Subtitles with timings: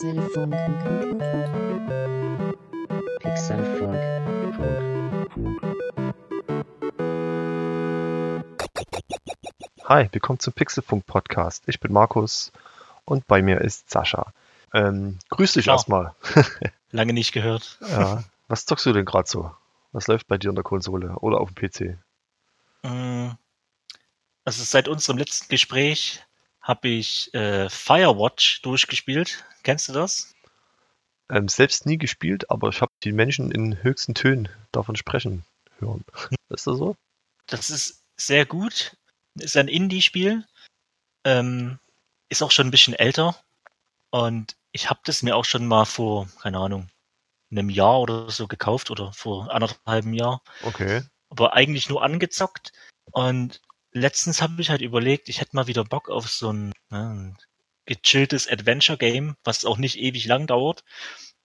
[0.00, 0.54] Pixelfunk.
[3.20, 4.00] Pixelfunk.
[9.84, 11.64] Hi, willkommen zum Pixelfunk Podcast.
[11.66, 12.50] Ich bin Markus
[13.04, 14.32] und bei mir ist Sascha.
[14.72, 15.74] Ähm, grüß dich Ciao.
[15.76, 16.14] erstmal.
[16.92, 17.78] Lange nicht gehört.
[17.86, 18.24] Ja.
[18.48, 19.50] Was zockst du denn gerade so?
[19.92, 21.98] Was läuft bei dir in der Konsole oder auf dem PC?
[22.84, 23.32] Mm,
[24.46, 26.24] Also seit unserem letzten Gespräch
[26.60, 29.44] habe ich äh, Firewatch durchgespielt.
[29.62, 30.34] Kennst du das?
[31.30, 35.44] Ähm, selbst nie gespielt, aber ich habe die Menschen in höchsten Tönen davon sprechen
[35.78, 36.04] hören.
[36.48, 36.96] Ist das so?
[37.46, 38.96] Das ist sehr gut.
[39.38, 40.46] Ist ein Indie-Spiel.
[41.24, 41.78] Ähm,
[42.28, 43.36] ist auch schon ein bisschen älter.
[44.10, 46.88] Und ich habe das mir auch schon mal vor, keine Ahnung,
[47.50, 50.42] einem Jahr oder so gekauft oder vor anderthalb Jahr.
[50.62, 51.02] Okay.
[51.30, 52.72] aber eigentlich nur angezockt.
[53.12, 53.60] Und
[53.92, 57.36] letztens habe ich halt überlegt, ich hätte mal wieder Bock auf so ein, ein
[57.86, 60.84] gechilltes Adventure-Game, was auch nicht ewig lang dauert.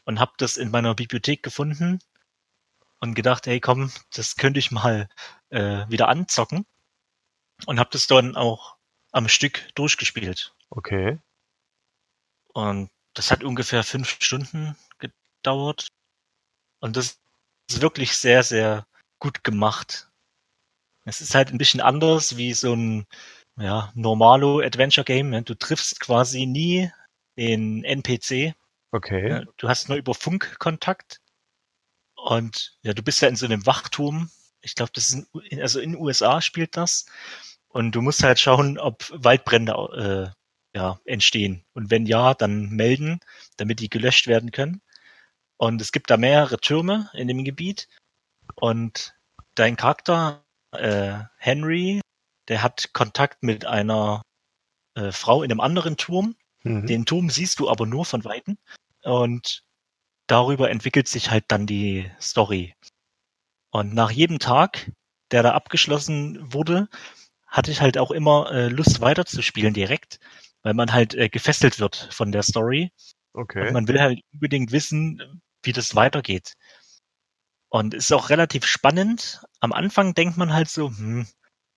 [0.05, 1.99] Und habe das in meiner Bibliothek gefunden
[2.99, 5.09] und gedacht, hey komm, das könnte ich mal
[5.49, 6.65] äh, wieder anzocken.
[7.65, 8.75] Und habe das dann auch
[9.11, 10.53] am Stück durchgespielt.
[10.69, 11.19] Okay.
[12.53, 15.87] Und das hat ungefähr fünf Stunden gedauert.
[16.79, 17.19] Und das
[17.69, 18.85] ist wirklich sehr, sehr
[19.19, 20.09] gut gemacht.
[21.05, 23.05] Es ist halt ein bisschen anders wie so ein
[23.57, 25.29] ja, normalo Adventure Game.
[25.29, 25.43] ne?
[25.43, 26.91] Du triffst quasi nie
[27.37, 28.55] den NPC.
[28.91, 29.45] Okay.
[29.57, 31.21] Du hast nur über Funk Kontakt.
[32.15, 34.29] Und ja, du bist ja in so einem Wachturm.
[34.61, 37.05] Ich glaube, das ist in, also in den USA spielt das.
[37.67, 41.63] Und du musst halt schauen, ob Waldbrände äh, ja, entstehen.
[41.73, 43.19] Und wenn ja, dann melden,
[43.57, 44.81] damit die gelöscht werden können.
[45.57, 47.87] Und es gibt da mehrere Türme in dem Gebiet.
[48.55, 49.13] Und
[49.55, 50.44] dein Charakter,
[50.79, 52.01] äh, Henry,
[52.47, 54.21] der hat Kontakt mit einer
[54.95, 56.35] äh, Frau in einem anderen Turm.
[56.63, 56.87] Mhm.
[56.87, 58.57] Den Turm siehst du aber nur von Weitem.
[59.03, 59.63] Und
[60.27, 62.73] darüber entwickelt sich halt dann die Story.
[63.71, 64.91] Und nach jedem Tag,
[65.31, 66.87] der da abgeschlossen wurde,
[67.45, 70.19] hatte ich halt auch immer äh, Lust weiterzuspielen direkt,
[70.63, 72.91] weil man halt äh, gefesselt wird von der Story.
[73.33, 73.67] Okay.
[73.67, 76.53] Und man will halt unbedingt wissen, wie das weitergeht.
[77.69, 79.43] Und es ist auch relativ spannend.
[79.59, 81.27] Am Anfang denkt man halt so, hm,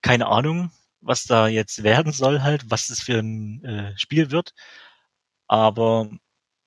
[0.01, 4.53] keine Ahnung, was da jetzt werden soll halt, was das für ein äh, Spiel wird.
[5.47, 6.09] Aber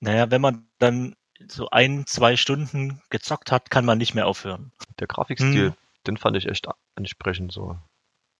[0.00, 1.16] naja, wenn man dann
[1.48, 4.72] so ein, zwei Stunden gezockt hat, kann man nicht mehr aufhören.
[4.98, 5.74] Der Grafikstil, Hm.
[6.06, 7.78] den fand ich echt ansprechend so.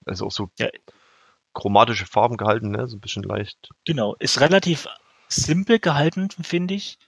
[0.07, 0.69] Also auch so Ja.
[1.55, 2.87] chromatische Farben gehalten, ne?
[2.89, 3.71] So ein bisschen leicht.
[3.85, 4.89] Genau, ist relativ
[5.29, 6.99] simpel gehalten, finde ich.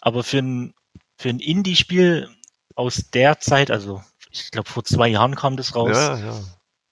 [0.00, 0.74] Aber für ein,
[1.18, 2.30] für ein Indie-Spiel
[2.76, 6.40] aus der Zeit, also ich glaube vor zwei Jahren kam das raus, Ja, ja.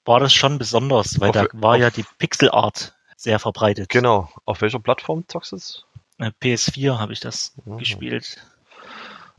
[0.05, 3.89] war das schon besonders, weil Auf- da war ja auf- die Pixel-Art sehr verbreitet.
[3.89, 4.31] Genau.
[4.45, 5.85] Auf welcher Plattform zockst du es?
[6.19, 7.79] Äh, PS4 habe ich das Mhm.
[7.79, 8.37] gespielt.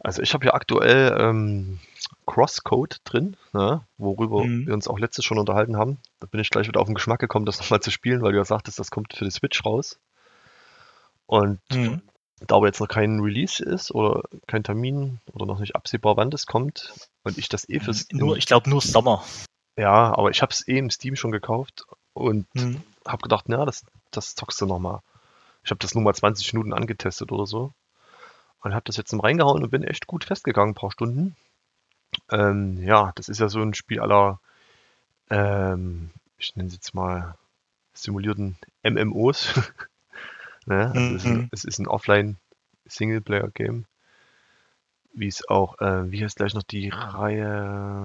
[0.04, 1.80] Also ich habe hier aktuell ähm,
[2.26, 4.66] Crosscode drin, ne, worüber Mhm.
[4.68, 6.00] wir uns auch letztes schon unterhalten haben.
[6.20, 8.38] Da bin ich gleich wieder auf den Geschmack gekommen, das nochmal zu spielen, weil du
[8.40, 10.00] ja sagtest, das kommt für die Switch raus.
[11.28, 12.02] Und Mhm.
[12.48, 16.32] Da aber jetzt noch kein Release ist oder kein Termin oder noch nicht absehbar, wann
[16.32, 16.94] das kommt
[17.24, 18.08] und ich das eh fürs...
[18.12, 19.24] Nur, ich glaube nur Sommer.
[19.78, 22.82] ja, aber ich habe es eh im Steam schon gekauft und Mhm.
[23.08, 25.00] habe gedacht, na, das, das zockst du nochmal.
[25.64, 27.72] Ich habe das nur mal 20 Minuten angetestet oder so
[28.62, 31.36] und habe das jetzt mal reingehauen und bin echt gut festgegangen, ein paar Stunden.
[32.30, 34.40] Ähm, ja, das ist ja so ein Spiel aller,
[35.30, 37.36] ähm, ich nenne es jetzt mal
[37.94, 39.54] simulierten MMOs.
[40.66, 40.92] ne?
[40.96, 41.50] also es, ist ein, Mhm.
[41.52, 43.86] es ist ein Offline-Singleplayer-Game.
[45.14, 47.44] Wie es auch, äh, wie heißt gleich noch die Reihe,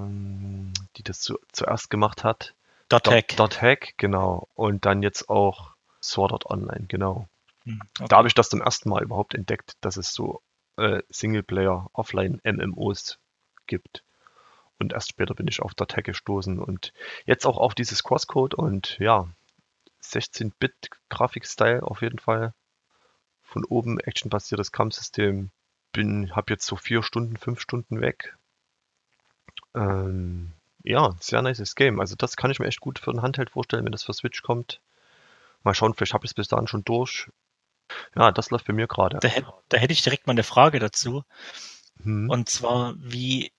[0.08, 2.54] ähm, die das zu, zuerst gemacht hat?
[2.88, 3.28] Dot Hack.
[3.28, 4.48] Dot, Dot Hack, genau.
[4.54, 7.28] Und dann jetzt auch Sword Art Online, genau.
[7.64, 7.80] Mhm.
[7.98, 8.08] Okay.
[8.08, 10.42] Da habe ich das zum ersten Mal überhaupt entdeckt, dass es so
[10.76, 13.18] äh, Singleplayer, Offline MMOs
[13.66, 14.02] gibt.
[14.78, 16.92] Und erst später bin ich auf Dot Hack gestoßen und
[17.24, 19.28] jetzt auch auf dieses Crosscode und ja,
[20.12, 22.54] 16-Bit Grafikstyle auf jeden Fall.
[23.42, 25.50] Von oben actionbasiertes Kampfsystem.
[25.92, 28.36] Bin, habe jetzt so vier Stunden, fünf Stunden weg.
[29.74, 32.00] Ähm, ja, sehr nices Game.
[32.00, 34.42] Also das kann ich mir echt gut für ein Handheld vorstellen, wenn das für Switch
[34.42, 34.80] kommt.
[35.62, 37.28] Mal schauen, vielleicht habe ich es bis dahin schon durch.
[38.14, 39.18] Ja, das läuft bei mir gerade.
[39.20, 39.28] Da,
[39.68, 41.24] da hätte ich direkt mal eine Frage dazu.
[42.02, 42.28] Hm.
[42.30, 43.52] Und zwar, wie,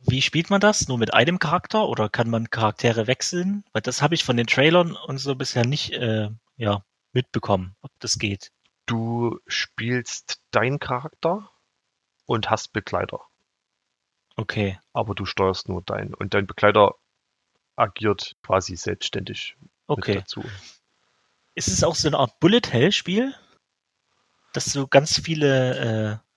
[0.00, 0.88] wie spielt man das?
[0.88, 3.64] Nur mit einem Charakter oder kann man Charaktere wechseln?
[3.72, 7.90] Weil das habe ich von den Trailern und so bisher nicht äh, ja, mitbekommen, ob
[7.98, 8.52] das geht.
[8.86, 11.50] Du spielst deinen Charakter
[12.26, 13.20] und hast Begleiter.
[14.36, 14.78] Okay.
[14.92, 16.14] Aber du steuerst nur deinen.
[16.14, 16.94] Und dein Begleiter
[17.76, 20.14] agiert quasi selbstständig mit Okay.
[20.14, 20.44] dazu.
[21.54, 23.34] Ist es auch so eine Art Bullet Hell Spiel?
[24.52, 26.27] dass so ganz viele, äh,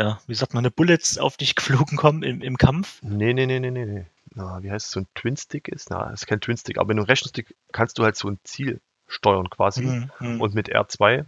[0.00, 3.00] ja, wie sagt man, eine Bullets auf dich geflogen kommen im, im Kampf?
[3.02, 4.06] Nee, nee, nee, nee, nee.
[4.32, 5.90] Na, wie heißt es, so ein Twin-Stick ist?
[5.90, 9.50] Na, ist kein Twin-Stick, aber mit einem Rechenstick kannst du halt so ein Ziel steuern
[9.50, 10.40] quasi Mhm, mhm.
[10.40, 11.26] und mit R2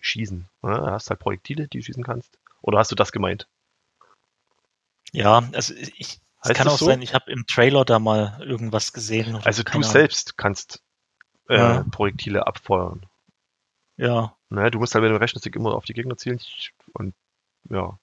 [0.00, 0.48] schießen.
[0.64, 2.38] Ja, da hast halt Projektile, die du schießen kannst.
[2.62, 3.46] Oder hast du das gemeint?
[5.12, 6.86] Ja, also ich, es kann auch so?
[6.86, 9.36] sein, ich habe im Trailer da mal irgendwas gesehen.
[9.44, 10.82] Also du selbst kannst
[11.48, 11.84] äh, Ja.
[11.90, 13.06] Projektile abfeuern.
[13.96, 16.38] Ja, Ne, du musst halt mit dem Rechenstick immer auf die Gegner zielen
[16.92, 17.14] und
[17.70, 17.98] ja.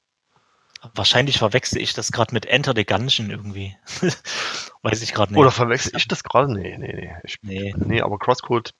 [0.93, 3.75] wahrscheinlich verwechsel ich das gerade mit Enter the Gungeon irgendwie.
[4.81, 5.39] Weiß ich gerade nicht.
[5.39, 6.51] Oder verwechsel ich das gerade?
[6.51, 7.15] Nee, nee, nee.
[7.23, 7.73] Ich, Nee.
[7.77, 8.73] nee, aber Crosscode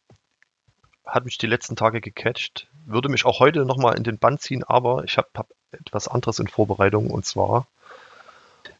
[1.05, 2.67] hat mich die letzten Tage gecatcht.
[2.85, 6.39] Würde mich auch heute nochmal in den Bann ziehen, aber ich habe hab etwas anderes
[6.39, 7.67] in Vorbereitung und zwar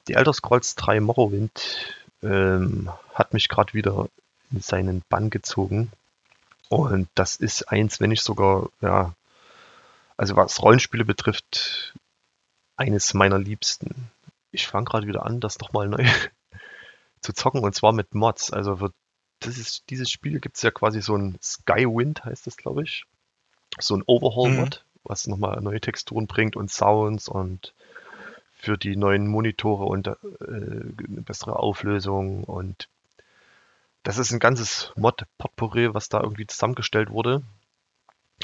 [0.08, 1.94] die Elder Scrolls 3 Morrowind
[2.24, 4.08] ähm, hat mich gerade wieder
[4.52, 5.92] in seinen Bann gezogen.
[6.70, 9.14] Und das ist eins, wenn nicht sogar, ja,
[10.20, 11.94] also was Rollenspiele betrifft,
[12.76, 14.12] eines meiner Liebsten.
[14.52, 16.06] Ich fange gerade wieder an, das nochmal neu
[17.22, 18.52] zu zocken und zwar mit Mods.
[18.52, 18.90] Also
[19.40, 23.06] das ist, dieses Spiel gibt es ja quasi so ein Skywind, heißt das, glaube ich.
[23.80, 27.74] So ein Overhaul-Mod, was nochmal neue Texturen bringt und Sounds und
[28.52, 32.90] für die neuen Monitore und äh, eine bessere Auflösung und
[34.04, 37.42] das ist ein ganzes Mod-Potpourri, was da irgendwie zusammengestellt wurde.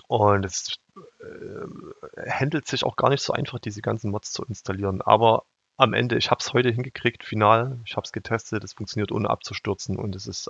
[0.07, 5.01] Und es äh, handelt sich auch gar nicht so einfach, diese ganzen Mods zu installieren.
[5.01, 5.44] Aber
[5.77, 7.80] am Ende, ich habe es heute hingekriegt, final.
[7.86, 10.50] Ich habe es getestet, es funktioniert ohne abzustürzen und es ist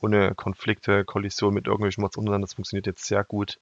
[0.00, 2.46] ohne Konflikte, Kollision mit irgendwelchen Mods untereinander.
[2.46, 3.58] Das funktioniert jetzt sehr gut.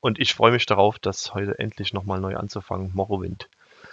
[0.00, 2.92] Und ich freue mich darauf, das heute endlich nochmal neu anzufangen.
[2.94, 3.48] Morrowind.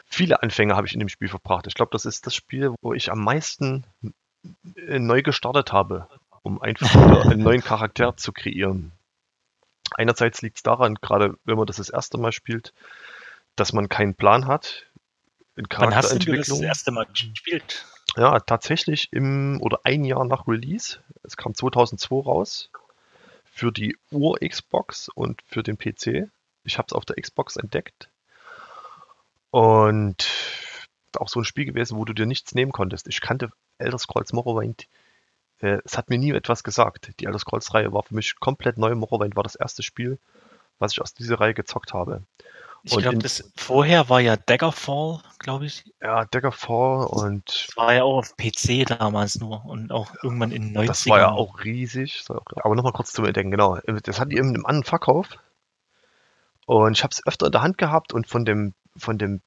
[0.08, 1.68] Viele Anfänge habe ich in dem Spiel verbracht.
[1.68, 3.86] Ich glaube, das ist das Spiel, wo ich am meisten
[4.76, 6.08] äh, neu gestartet habe,
[6.44, 8.92] um einfach einen neuen Charakter zu kreieren.
[9.98, 12.74] Einerseits liegt es daran, gerade wenn man das das erste Mal spielt,
[13.56, 14.86] dass man keinen Plan hat
[15.56, 16.64] in Wann hast du das Charakterentwicklung.
[16.64, 17.86] erste Mal gespielt?
[18.18, 21.00] Ja, tatsächlich im oder ein Jahr nach Release.
[21.24, 22.70] Es kam 2002 raus
[23.46, 26.30] für die Ur-Xbox und für den PC.
[26.66, 28.10] Ich habe es auf der Xbox entdeckt.
[29.50, 30.28] Und
[31.18, 33.08] auch so ein Spiel gewesen, wo du dir nichts nehmen konntest.
[33.08, 34.88] Ich kannte Elder Scrolls Morrowind.
[35.66, 37.12] Äh, es hat mir nie etwas gesagt.
[37.20, 38.94] Die Elder Scrolls-Reihe war für mich komplett neu.
[38.96, 40.20] Morrowind war das erste Spiel,
[40.80, 42.22] was ich aus dieser Reihe gezockt habe.
[42.88, 45.92] Ich glaube, das vorher war ja Daggerfall, glaube ich.
[46.02, 50.72] Ja, Daggerfall und Das war ja auch auf PC damals nur und auch irgendwann in
[50.72, 50.86] den 90ern.
[50.86, 52.24] Das war ja auch riesig.
[52.58, 53.78] Aber nochmal kurz zum Entdecken, genau.
[54.04, 55.30] Das die eben im anderen Verkauf.
[56.68, 59.42] Und ich habe es öfter in der Hand gehabt und von dem, von dem,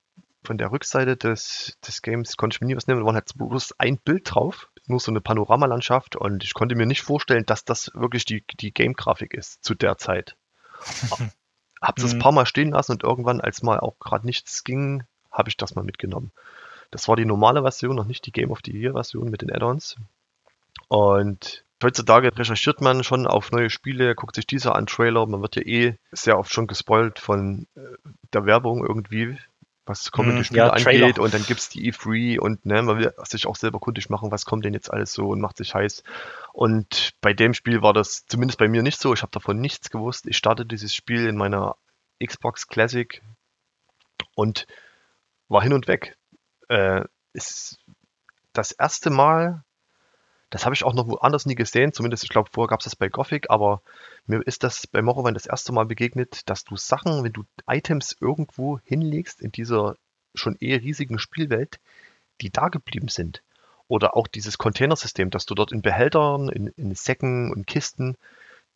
[0.45, 3.01] von der Rückseite des, des Games konnte ich mir nie was nehmen.
[3.01, 6.87] Da war halt bloß ein Bild drauf, nur so eine Panoramalandschaft und ich konnte mir
[6.87, 10.37] nicht vorstellen, dass das wirklich die, die Game-Grafik ist zu der Zeit.
[11.83, 12.23] Hab's das ein Mhm.
[12.23, 15.75] paar Mal stehen lassen und irgendwann, als mal auch gerade nichts ging, habe ich das
[15.75, 16.33] mal mitgenommen.
[16.91, 19.53] Das war die normale Version, noch nicht die Game of the Year Version mit den
[19.53, 19.97] Add-ons.
[20.89, 25.27] Und heutzutage recherchiert man schon auf neue Spiele, guckt sich diese an, Trailer.
[25.27, 27.81] Man wird ja eh sehr oft schon gespoilt von äh,
[28.33, 29.37] der Werbung irgendwie,
[29.89, 31.07] was kommende Mhm, Spiele ja, Trailer.
[31.07, 31.19] angeht.
[31.19, 34.45] Und dann gibt's die E3 und ne, man will sich auch selber kundig machen, was
[34.45, 36.03] kommt denn jetzt alles so und macht sich heiß.
[36.53, 39.13] Und bei dem Spiel war das zumindest bei mir nicht so.
[39.15, 40.27] Ich habe davon nichts gewusst.
[40.27, 41.77] Ich startete dieses Spiel in meiner
[42.25, 43.23] Xbox Classic
[44.35, 44.67] und
[45.49, 46.17] war hin und weg.
[46.69, 47.79] Äh, ist
[48.53, 49.63] das erste Mal,
[50.51, 52.97] das habe ich auch noch woanders nie gesehen, zumindest ich glaube, vorher gab es das
[52.97, 53.83] bei Gothic, aber
[54.27, 58.17] mir ist das bei Morrowind das erste Mal begegnet, dass du Sachen, wenn du Items
[58.21, 59.97] irgendwo hinlegst in dieser
[60.35, 61.81] schon eh riesigen Spielwelt,
[62.41, 63.43] die da geblieben sind.
[63.89, 68.17] Oder auch dieses Containersystem, dass du dort in Behältern, in, in Säcken und Kisten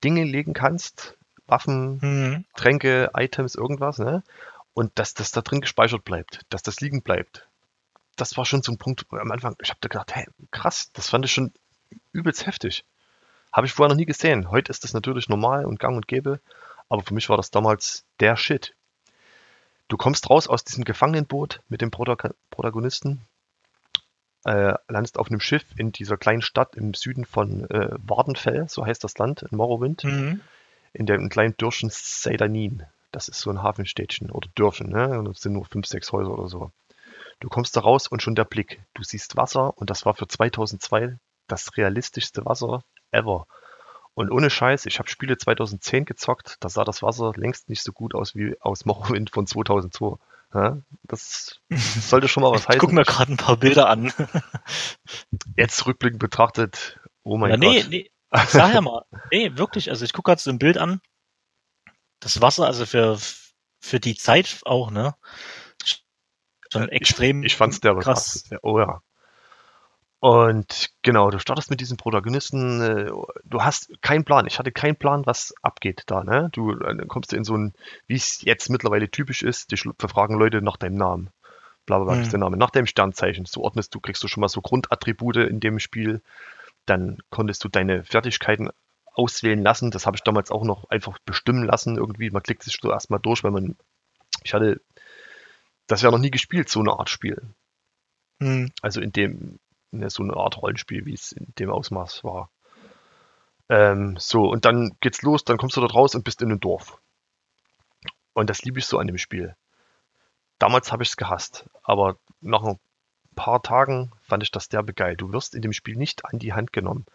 [0.02, 2.45] Dinge legen kannst, Waffen, Mhm.
[2.57, 4.23] Tränke, Items, irgendwas, ne?
[4.75, 7.47] Und dass das da drin gespeichert bleibt, dass das liegen bleibt.
[8.17, 10.91] Das war schon so ein Punkt wo am Anfang, ich habe da gedacht, hey, krass,
[10.93, 11.52] das fand ich schon
[12.13, 12.85] übelst heftig.
[13.53, 14.51] Habe ich vorher noch nie gesehen.
[14.51, 16.41] Heute ist das natürlich normal und gang und gäbe,
[16.89, 18.75] aber für mich war das damals der Shit.
[19.89, 23.27] Du kommst raus aus diesem Gefangenenboot mit dem Protago- Protagonisten,
[24.45, 28.85] äh, landest auf einem Schiff in dieser kleinen Stadt im Süden von äh, Wardenfell, so
[28.87, 30.41] heißt das Land, in Morrowind Mhm.
[30.95, 32.85] in dem kleinen Dörfchen Seidanin.
[33.13, 35.19] Das ist so ein Hafenstädtchen oder Dörfchen, ne?
[35.19, 36.73] Und Das sind nur fünf, sechs Häuser oder so.
[37.41, 38.83] Du kommst da raus und schon der Blick.
[38.95, 41.19] Du siehst Wasser und das war für 2002
[41.53, 43.47] das realistischste Wasser ever.
[44.15, 47.93] Und ohne Scheiß, ich habe Spiele 2010 gezockt, da sah das Wasser längst nicht so
[47.93, 50.17] gut aus wie aus Morrowind von 2002.
[50.55, 50.79] Ja?
[51.05, 52.81] Das sollte schon mal was Ich heißen.
[52.81, 54.13] guck mir gerade ein paar Bilder an.
[55.57, 57.91] Jetzt rückblickend betrachtet, oh mein ja, nee, Gott.
[57.91, 58.11] nee,
[58.47, 59.05] sag ja mal.
[59.31, 61.01] Nee, wirklich, also ich gucke gerade so ein Bild an.
[62.21, 63.19] Das Wasser, also für,
[63.81, 65.15] für die Zeit auch, ne?
[66.71, 68.45] Schon extrem Ich, ich fand's der krass.
[68.49, 68.59] krass.
[68.63, 69.03] Oh ja.
[70.23, 73.11] Und genau, du startest mit diesem Protagonisten, äh,
[73.43, 74.47] du hast keinen Plan.
[74.47, 76.49] Ich hatte keinen Plan, was abgeht da, ne?
[76.52, 77.73] Du äh, dann kommst du in so ein,
[78.07, 81.31] wie es jetzt mittlerweile typisch ist, dich verfragen Leute nach deinem Namen.
[81.87, 83.47] Bla bla bla, ist der Name, nach deinem Sternzeichen.
[83.47, 86.23] So ordnest du, kriegst du schon mal so Grundattribute in dem Spiel.
[86.87, 88.71] Dann konntest du deine Fertigkeiten
[89.14, 89.91] auswählen lassen.
[89.91, 92.31] Das habe ich damals auch noch einfach bestimmen lassen irgendwie.
[92.31, 93.75] Man klickt sich so erstmal durch, weil man,
[94.45, 94.81] ich hatte
[95.88, 97.43] das ja noch nie gespielt, so eine Art Spiel.
[98.41, 98.71] Hm.
[98.83, 99.59] Also in dem,
[99.93, 102.51] so eine Art Rollenspiel, wie es in dem Ausmaß war.
[103.69, 106.61] Ähm, so, und dann geht's los, dann kommst du dort raus und bist in einem
[106.61, 107.01] Dorf.
[108.35, 109.57] Und das liebe ich so an dem Spiel.
[110.59, 112.79] Damals habe ich es gehasst, aber nach ein
[113.35, 115.17] paar Tagen fand ich das derbe geil.
[115.17, 117.07] Du wirst in dem Spiel nicht an die Hand genommen.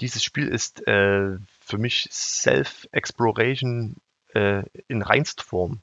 [0.00, 3.96] Dieses Spiel ist äh, für mich Self-Exploration
[4.34, 5.82] äh, in reinst Form.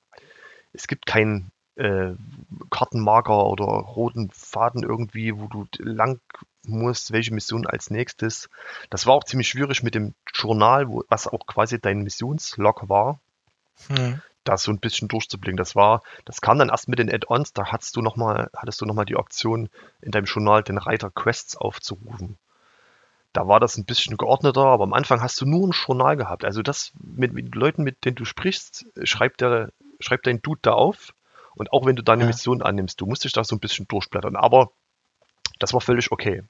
[0.73, 2.13] Es gibt keinen äh,
[2.69, 6.19] Kartenmarker oder roten Faden irgendwie, wo du lang
[6.63, 8.49] musst, welche Mission als nächstes.
[8.89, 13.19] Das war auch ziemlich schwierig mit dem Journal, wo, was auch quasi dein Missionslog war,
[13.87, 14.21] Hm.
[14.43, 15.57] da so ein bisschen durchzublicken.
[15.57, 18.81] Das war, das kam dann erst mit den Add-ons, da hattest du noch mal, hattest
[18.81, 19.69] du noch mal die Option,
[20.01, 22.37] in deinem Journal den Reiter Quests aufzurufen.
[23.33, 26.43] Da war das ein bisschen geordneter, aber am Anfang hast du nur ein Journal gehabt.
[26.43, 30.71] Also das mit, mit Leuten, mit denen du sprichst, schreibt der, schreibt dein Dude da
[30.71, 31.13] auf.
[31.57, 32.27] Und auch wenn du deine Ja.
[32.27, 34.35] Mission annimmst, du musst dich da so ein bisschen durchblättern.
[34.35, 34.71] Aber
[35.59, 36.43] das war völlig okay.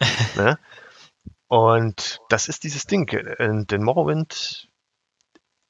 [0.36, 0.58] ne?
[1.48, 3.08] Und das ist dieses Ding.
[3.08, 4.68] äh, Den Morrowind,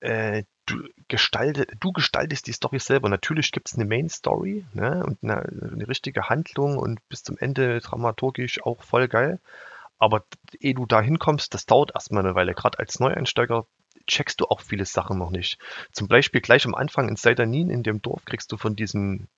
[0.00, 3.09] äh, du, gestalte, du gestaltest die Story selber.
[3.09, 5.05] Natürlich gibt es eine Main Story ne?
[5.05, 9.40] und eine, eine richtige Handlung und bis zum Ende dramaturgisch auch voll geil.
[9.99, 10.25] Aber
[10.61, 12.55] ehe du da hinkommst, das dauert erstmal eine Weile.
[12.55, 13.66] Gerade als Neueinsteiger
[14.06, 15.58] checkst du auch viele Sachen noch nicht.
[15.92, 19.28] Zum Beispiel gleich am Anfang in Seidanin in dem Dorf kriegst du von diesem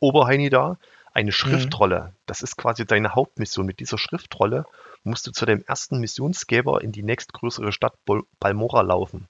[0.00, 0.78] Oberheini da
[1.14, 2.14] eine Schriftrolle.
[2.26, 3.66] Das ist quasi deine Hauptmission.
[3.66, 4.64] Mit dieser Schriftrolle
[5.04, 7.94] musst du zu dem ersten Missionsgeber in die nächstgrößere Stadt
[8.40, 9.28] Balmora laufen.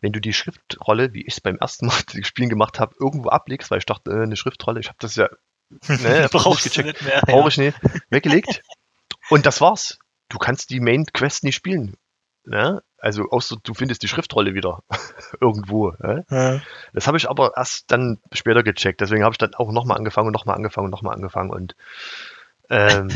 [0.00, 3.70] Wenn du die Schriftrolle, wie ich es beim ersten Mal Spielen gemacht habe, irgendwo ablegst,
[3.70, 5.30] weil ich dachte, äh, eine Schriftrolle, ich habe das ja
[5.88, 7.22] ne, Brauchst nicht gecheckt, mehr.
[7.22, 7.78] brauche ich nicht,
[8.10, 8.62] weggelegt.
[9.30, 9.98] Und das war's.
[10.28, 11.96] Du kannst die Main Quest nicht spielen.
[12.44, 12.82] Ne?
[13.04, 14.82] Also außer du findest die Schriftrolle wieder
[15.40, 15.90] irgendwo.
[15.98, 16.24] Ne?
[16.30, 16.62] Ja.
[16.94, 19.02] Das habe ich aber erst dann später gecheckt.
[19.02, 21.50] Deswegen habe ich dann auch nochmal angefangen und nochmal angefangen und nochmal angefangen.
[21.50, 21.76] Und
[22.70, 23.10] ähm,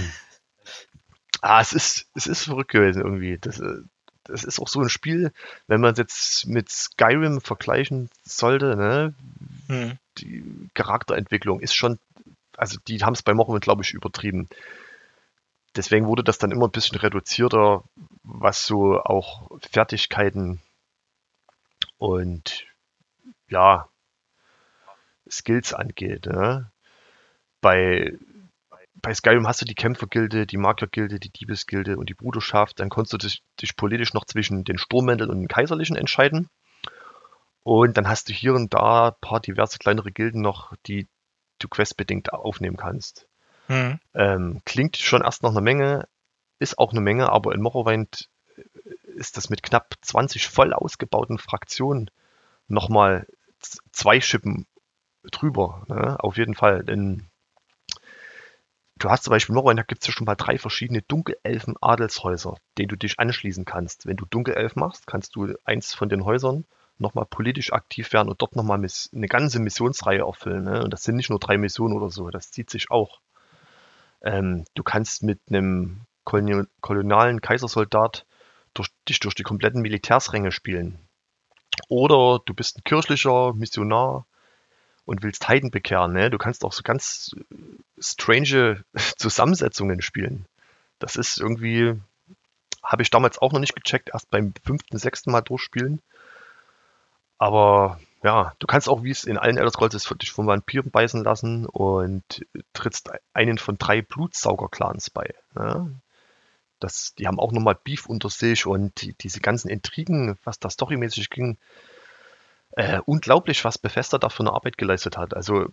[1.40, 3.38] ah, es ist, es ist verrückt gewesen irgendwie.
[3.38, 3.78] Das, äh,
[4.24, 5.32] das ist auch so ein Spiel,
[5.68, 9.14] wenn man es jetzt mit Skyrim vergleichen sollte, ne?
[9.68, 9.96] Hm.
[10.18, 11.98] die Charakterentwicklung ist schon,
[12.58, 14.50] also die haben es bei Morrowind, glaube ich, übertrieben.
[15.76, 17.84] Deswegen wurde das dann immer ein bisschen reduzierter,
[18.22, 20.60] was so auch Fertigkeiten
[21.98, 22.66] und
[23.48, 23.88] ja,
[25.30, 26.26] Skills angeht.
[26.26, 26.70] Ne?
[27.60, 28.16] Bei,
[28.96, 32.80] bei Skyrim hast du die Kämpfergilde, die Magiergilde, die Diebesgilde und die Bruderschaft.
[32.80, 36.48] Dann konntest du dich, dich politisch noch zwischen den Sturmmänteln und den Kaiserlichen entscheiden.
[37.62, 41.06] Und dann hast du hier und da ein paar diverse kleinere Gilden noch, die
[41.58, 43.28] du questbedingt aufnehmen kannst.
[43.68, 44.00] Hm.
[44.14, 46.08] Ähm, klingt schon erst nach einer Menge,
[46.58, 48.28] ist auch eine Menge, aber in Morrowind
[49.04, 52.10] ist das mit knapp 20 voll ausgebauten Fraktionen
[52.66, 53.26] nochmal
[53.92, 54.66] zwei Schippen
[55.30, 55.84] drüber.
[55.88, 56.16] Ne?
[56.20, 56.82] Auf jeden Fall.
[56.84, 57.28] Denn
[58.96, 62.56] du hast zum Beispiel in Morrowind, da gibt es ja schon mal drei verschiedene Dunkelelfen-Adelshäuser,
[62.78, 64.06] denen du dich anschließen kannst.
[64.06, 66.64] Wenn du Dunkelelf machst, kannst du eins von den Häusern
[66.98, 70.64] nochmal politisch aktiv werden und dort nochmal eine ganze Missionsreihe erfüllen.
[70.64, 70.82] Ne?
[70.82, 73.20] Und das sind nicht nur drei Missionen oder so, das zieht sich auch.
[74.22, 78.26] Ähm, du kannst mit einem koloni kolonialen Kaisersoldat
[78.74, 80.98] durch, dich durch die kompletten Militärsränge spielen.
[81.88, 84.26] Oder du bist ein kirchlicher Missionar
[85.04, 86.12] und willst Heiden bekehren.
[86.12, 86.30] Ne?
[86.30, 87.54] Du kannst auch so ganz äh,
[87.98, 88.84] strange
[89.16, 90.46] Zusammensetzungen spielen.
[90.98, 91.94] Das ist irgendwie,
[92.82, 96.02] habe ich damals auch noch nicht gecheckt, erst beim fünften, sechsten Mal durchspielen.
[97.38, 100.90] Aber ja, du kannst auch, wie es in allen Elder Scrolls ist, dich von Vampiren
[100.90, 105.34] beißen lassen und trittst einen von drei Blutsauger-Clans bei.
[105.54, 106.00] Ne?
[106.80, 110.68] Das, die haben auch nochmal Beef unter sich und die, diese ganzen Intrigen, was da
[110.70, 111.58] storymäßig ging,
[112.72, 115.34] äh, unglaublich, was Bethesda da für eine Arbeit geleistet hat.
[115.34, 115.66] Also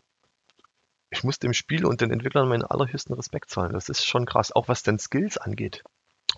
[1.10, 3.74] ich muss dem Spiel und den Entwicklern meinen allerhöchsten Respekt zahlen.
[3.74, 5.84] Das ist schon krass, auch was den Skills angeht.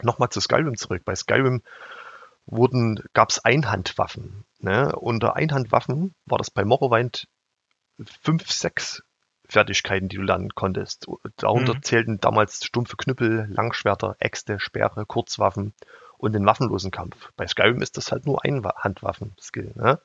[0.03, 1.03] Nochmal zu Skyrim zurück.
[1.05, 1.63] Bei Skyrim
[2.47, 4.45] wurden, gab es Einhandwaffen.
[4.59, 4.95] Ne?
[4.95, 7.27] Unter Einhandwaffen war das bei Morrowind
[8.23, 9.03] 5, 6
[9.49, 11.07] Fertigkeiten, die du lernen konntest.
[11.37, 11.83] Darunter Mhm.
[11.83, 15.73] zählten damals stumpfe Knüppel, Langschwerter, Äxte, Speere, Kurzwaffen
[16.17, 17.31] und den waffenlosen Kampf.
[17.37, 19.73] Bei Skyrim ist das halt nur ein Wa- Handwaffen-Skill.
[19.75, 19.99] Ne?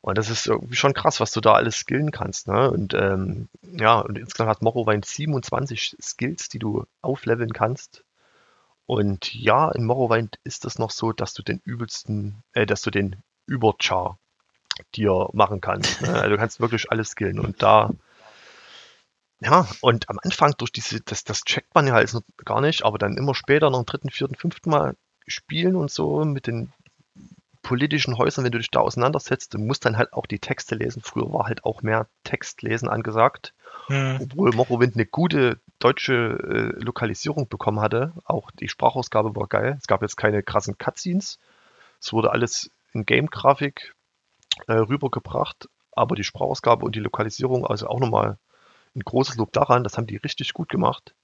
[0.00, 2.48] Und das ist irgendwie schon krass, was du da alles skillen kannst.
[2.48, 2.70] Ne?
[2.70, 8.04] Und ähm, ja, und insgesamt hat Morrowind 27 Skills, die du aufleveln kannst.
[8.86, 12.90] Und ja, in Morrowind ist es noch so, dass du den übelsten, äh, dass du
[12.90, 13.16] den
[13.46, 14.18] Überchar
[14.94, 16.02] dir machen kannst.
[16.02, 16.12] Ne?
[16.14, 17.40] Also du kannst wirklich alles skillen.
[17.40, 17.90] Und da,
[19.40, 22.84] ja, und am Anfang durch diese, das, das checkt man ja halt noch gar nicht,
[22.84, 26.72] aber dann immer später, noch im dritten, vierten, fünften Mal spielen und so mit den
[27.62, 31.02] politischen Häusern, wenn du dich da auseinandersetzt, du musst dann halt auch die Texte lesen.
[31.04, 33.54] Früher war halt auch mehr Textlesen angesagt.
[33.88, 34.20] Mhm.
[34.22, 38.12] Obwohl Morrowind eine gute deutsche äh, Lokalisierung bekommen hatte.
[38.24, 39.76] Auch die Sprachausgabe war geil.
[39.78, 41.38] Es gab jetzt keine krassen Cutscenes.
[42.00, 43.94] Es wurde alles in Game-Grafik
[44.66, 45.68] äh, rübergebracht.
[45.92, 48.38] Aber die Sprachausgabe und die Lokalisierung, also auch nochmal
[48.94, 51.14] ein großes Lob daran, das haben die richtig gut gemacht.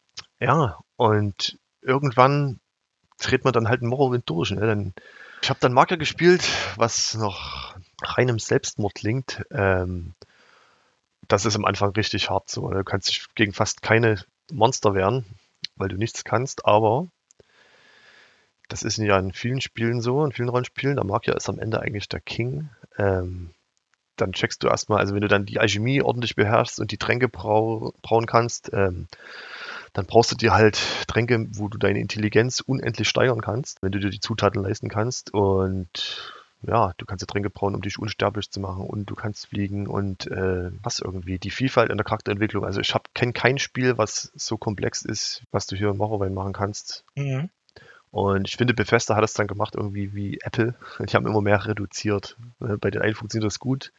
[0.40, 2.61] Ja, und irgendwann
[3.18, 4.50] dreht man dann halt in Morrowind durch.
[4.50, 4.61] Ne?
[4.61, 4.94] Dann
[5.42, 9.42] ich habe dann Marker gespielt, was noch reinem Selbstmord klingt.
[9.50, 10.14] Ähm,
[11.26, 12.71] das ist am Anfang richtig hart so.
[12.71, 15.25] Du kannst dich gegen fast keine Monster wehren,
[15.76, 17.09] weil du nichts kannst, aber
[18.68, 20.97] das ist ja in vielen Spielen so, in vielen Rollenspielen.
[20.97, 22.71] Der Magier ist am Ende eigentlich der King.
[22.97, 23.50] Ähm,
[24.16, 27.28] dann checkst du erstmal, also wenn du dann die Alchemie ordentlich beherrschst und die Tränke
[27.28, 29.09] brau brauen kannst, ähm,
[29.92, 33.99] dann brauchst du dir halt Tränke, wo du deine Intelligenz unendlich steigern kannst, wenn du
[33.99, 35.35] dir die Zutaten leisten kannst.
[35.35, 36.32] Und
[36.62, 39.87] ja, du kannst dir Tränke brauen, um dich unsterblich zu machen und du kannst fliegen
[39.87, 41.38] und äh, was irgendwie.
[41.38, 42.64] Die Vielfalt in der Charakterentwicklung.
[42.64, 46.52] Also ich kenne kein Spiel, was so komplex ist, was du hier in Morrowind machen
[46.52, 47.04] kannst.
[47.16, 47.50] Mhm.
[48.12, 50.75] Und ich finde, Bethesda hat es dann gemacht, irgendwie wie Apple.
[51.00, 52.37] Die haben immer mehr reduziert.
[52.61, 53.92] Äh, bei den einen funktioniert das gut,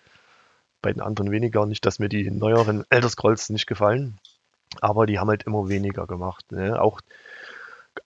[0.82, 1.66] bei den anderen weniger.
[1.66, 4.20] Nicht, dass mir die neueren Elder Scrolls nicht gefallen.
[4.82, 6.52] Aber die haben halt immer weniger gemacht.
[6.52, 6.82] Ne?
[6.82, 7.02] Auch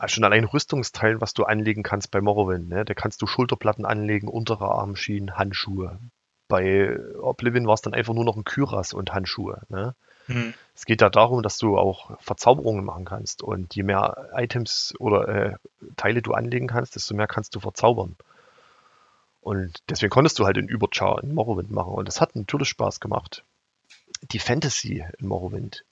[0.07, 2.69] schon allein Rüstungsteilen, was du anlegen kannst bei Morrowind.
[2.69, 2.85] Ne?
[2.85, 5.99] Da kannst du Schulterplatten anlegen, untere Armschienen, Handschuhe.
[6.47, 9.61] Bei Oblivion war es dann einfach nur noch ein Kyras und Handschuhe.
[9.69, 9.95] Ne?
[10.27, 10.53] Hm.
[10.75, 13.41] Es geht ja darum, dass du auch Verzauberungen machen kannst.
[13.41, 15.55] Und je mehr Items oder äh,
[15.95, 18.15] Teile du anlegen kannst, desto mehr kannst du verzaubern.
[19.41, 21.93] Und deswegen konntest du halt den Überchar in Morrowind machen.
[21.93, 23.43] Und das hat natürlich Spaß gemacht.
[24.31, 25.85] Die Fantasy in Morrowind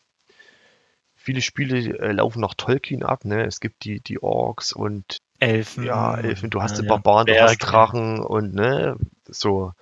[1.26, 3.26] viele Spiele äh, laufen nach Tolkien ab.
[3.26, 3.46] Ne?
[3.46, 5.84] Es gibt die, die Orks und Elfen.
[5.84, 6.50] Ja, Elfen.
[6.50, 8.96] Du hast ja, die Barbaren, du hast Drachen und ne,
[9.28, 9.74] so.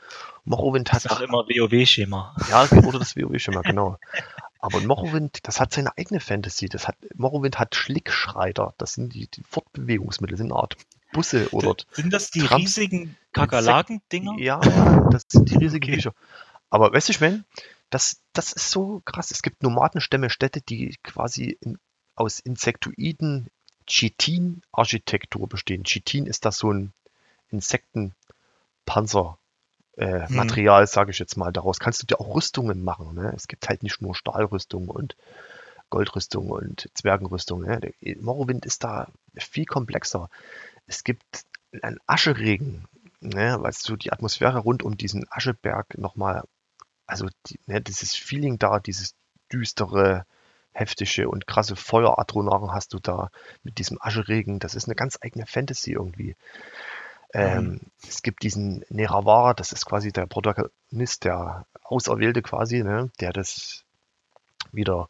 [0.46, 1.06] Morrowind hat.
[1.06, 2.36] Das ist auch immer WoW-Schema.
[2.50, 3.98] Ja, oder das WoW-Schema, genau.
[4.60, 6.68] Aber Morrowind, das hat seine eigene Fantasy.
[6.68, 8.74] Das hat, Morrowind hat Schlickschreiter.
[8.78, 10.76] Das sind die, die Fortbewegungsmittel, sind eine Art
[11.14, 11.76] Busse oder.
[11.92, 14.36] Sind das die Trams riesigen Kakerlaken-Dinger?
[14.40, 14.60] Ja,
[15.12, 15.96] das sind die riesigen okay.
[15.96, 16.14] Bücher.
[16.70, 17.44] Aber weißt du, ich meine,
[17.94, 19.30] das, das ist so krass.
[19.30, 21.78] Es gibt Nomadenstämme, Städte, die quasi in,
[22.16, 23.50] aus Insektoiden
[23.86, 25.84] Chitin-Architektur bestehen.
[25.84, 26.94] Chitin ist das so ein
[27.50, 29.38] Insektenpanzer.
[29.96, 30.36] Äh, hm.
[30.36, 31.52] Material, sage ich jetzt mal.
[31.52, 33.14] Daraus kannst du dir auch Rüstungen machen.
[33.14, 33.32] Ne?
[33.36, 35.16] Es gibt halt nicht nur Stahlrüstung und
[35.92, 37.62] Goldrüstung und Zwergenrüstung.
[37.62, 37.80] Ne?
[37.80, 40.32] Der Morrowind ist da viel komplexer.
[40.88, 41.44] Es gibt
[41.84, 42.88] einen Ascheregen,
[43.20, 43.58] ne?
[43.60, 46.44] weil du die Atmosphäre rund um diesen Ascheberg nochmal
[47.06, 49.16] also die, ne, dieses Feeling da, dieses
[49.52, 50.26] düstere,
[50.72, 53.30] heftige und krasse Feueradronaren hast du da
[53.64, 54.60] mit diesem Ascheregen.
[54.60, 56.36] Das ist eine ganz eigene Fantasy irgendwie.
[57.34, 57.80] Ähm, mhm.
[58.08, 63.84] Es gibt diesen Neravara, das ist quasi der Protagonist, der Auserwählte quasi, ne, der das
[64.72, 65.10] wieder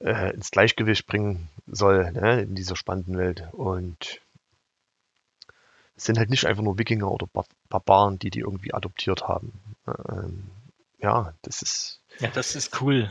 [0.00, 3.48] äh, ins Gleichgewicht bringen soll ne, in dieser spannenden Welt.
[3.52, 4.20] Und
[5.96, 9.52] es sind halt nicht einfach nur Wikinger oder Bar Barbaren, die die irgendwie adoptiert haben.
[9.86, 10.50] Ähm,
[11.02, 12.00] ja, das ist.
[12.18, 13.10] Ja, das ist cool.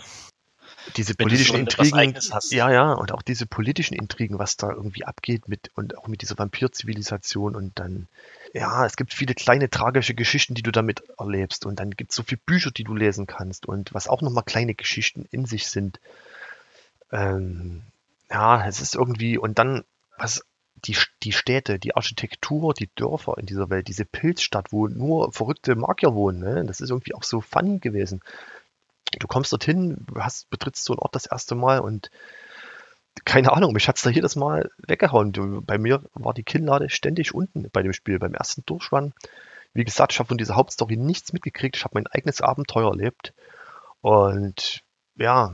[0.96, 2.18] Diese politischen Intrigen.
[2.50, 6.22] Ja, ja, und auch diese politischen Intrigen, was da irgendwie abgeht mit und auch mit
[6.22, 8.08] dieser Vampirzivilisation und dann,
[8.54, 12.16] ja, es gibt viele kleine tragische Geschichten, die du damit erlebst und dann gibt es
[12.16, 15.68] so viele Bücher, die du lesen kannst und was auch nochmal kleine Geschichten in sich
[15.68, 16.00] sind.
[17.12, 17.84] Ähm,
[18.30, 19.84] ja, es ist irgendwie, und dann,
[20.18, 20.44] was
[20.86, 25.76] die, die Städte, die Architektur, die Dörfer in dieser Welt, diese Pilzstadt, wo nur verrückte
[25.76, 26.66] Magier wohnen, ne?
[26.66, 28.22] das ist irgendwie auch so funny gewesen.
[29.20, 32.10] Du kommst dorthin, hast, betrittst so einen Ort das erste Mal und
[33.26, 35.34] keine Ahnung, mich hat es da jedes Mal weggehauen.
[35.66, 39.14] Bei mir war die Kinnlade ständig unten bei dem Spiel, beim ersten Durchschwann.
[39.74, 41.76] Wie gesagt, ich habe von dieser Hauptstory nichts mitgekriegt.
[41.76, 43.34] Ich habe mein eigenes Abenteuer erlebt.
[44.00, 44.82] Und
[45.18, 45.54] ja,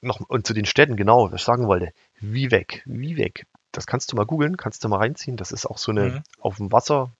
[0.00, 1.92] noch und zu den Städten, genau, was ich sagen wollte.
[2.20, 5.36] Wie weg, wie weg das kannst du mal googeln, kannst du mal reinziehen.
[5.36, 6.22] Das ist auch so eine mhm.
[6.40, 7.10] auf dem Wasser,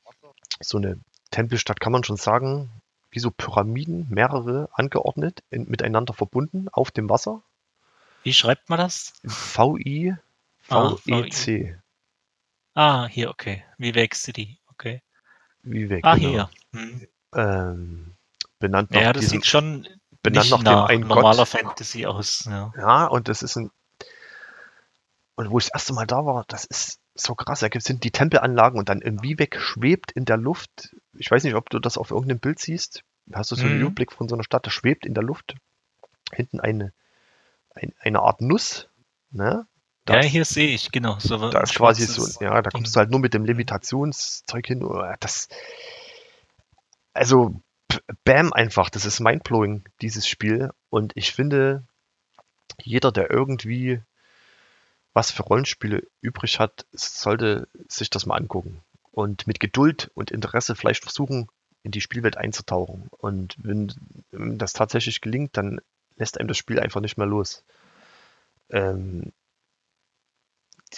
[0.61, 0.99] so eine
[1.31, 2.71] Tempelstadt, kann man schon sagen,
[3.11, 7.43] wie so Pyramiden, mehrere angeordnet, in, miteinander verbunden auf dem Wasser.
[8.23, 9.12] Wie schreibt man das?
[9.27, 10.17] V-I-V-E-C.
[12.75, 13.64] Ah, hier, okay.
[13.79, 15.03] Vivek City, okay.
[15.62, 16.29] Vivek, Ah, genau.
[16.29, 16.51] hier.
[16.73, 17.07] Mhm.
[17.35, 18.17] Ähm,
[18.59, 19.88] benannt nach ja, das diesem, sieht schon
[20.23, 21.49] benannt nicht nach dem nach einen normaler Gott.
[21.49, 22.45] Fantasy aus.
[22.47, 22.73] Ja.
[22.77, 23.71] Ja, und das ist ein.
[25.37, 27.61] Und wo ich das erste Mal da war, das ist so krass.
[27.61, 30.94] Da gibt- sind die Tempelanlagen und dann irgendwie weg schwebt in der Luft.
[31.12, 33.03] Ich weiß nicht, ob du das auf irgendeinem Bild siehst.
[33.33, 33.83] Hast du so einen Mhm.
[33.83, 34.66] Überblick von so einer Stadt?
[34.66, 35.55] Da schwebt in der Luft
[36.33, 36.92] hinten eine,
[37.75, 38.88] ein, eine Art Nuss.
[39.31, 39.66] Ne?
[40.05, 41.18] Da ja, hier sehe ich, genau.
[41.18, 42.73] So Da ist quasi so, ja, da Ding.
[42.73, 44.83] kommst du halt nur mit dem Levitationszeug hin.
[44.85, 45.49] Oh, Das,
[47.12, 47.61] also,
[48.25, 50.70] bam, einfach, das ist mindblowing, dieses Spiel.
[50.90, 51.85] Und ich finde,
[52.83, 54.03] jeder, der irgendwie
[55.14, 58.83] was für Rollenspiele übrig hat, sollte sich das mal angucken.
[59.12, 61.48] Und mit Geduld und Interesse vielleicht versuchen,
[61.85, 63.09] in die Spielwelt einzutauchen.
[63.11, 63.92] Und wenn
[64.59, 65.81] das tatsächlich gelingt, dann
[66.16, 67.64] lässt einem das Spiel einfach nicht mehr los.
[68.70, 69.33] Ähm,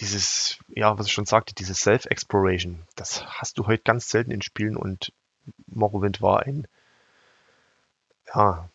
[0.01, 4.43] dieses, ja, was ich schon sagte, dieses Self-Exploration, das hast du heute ganz selten in
[4.43, 5.13] Spielen und
[5.67, 6.67] Morrowind war ein,
[8.35, 8.69] ja,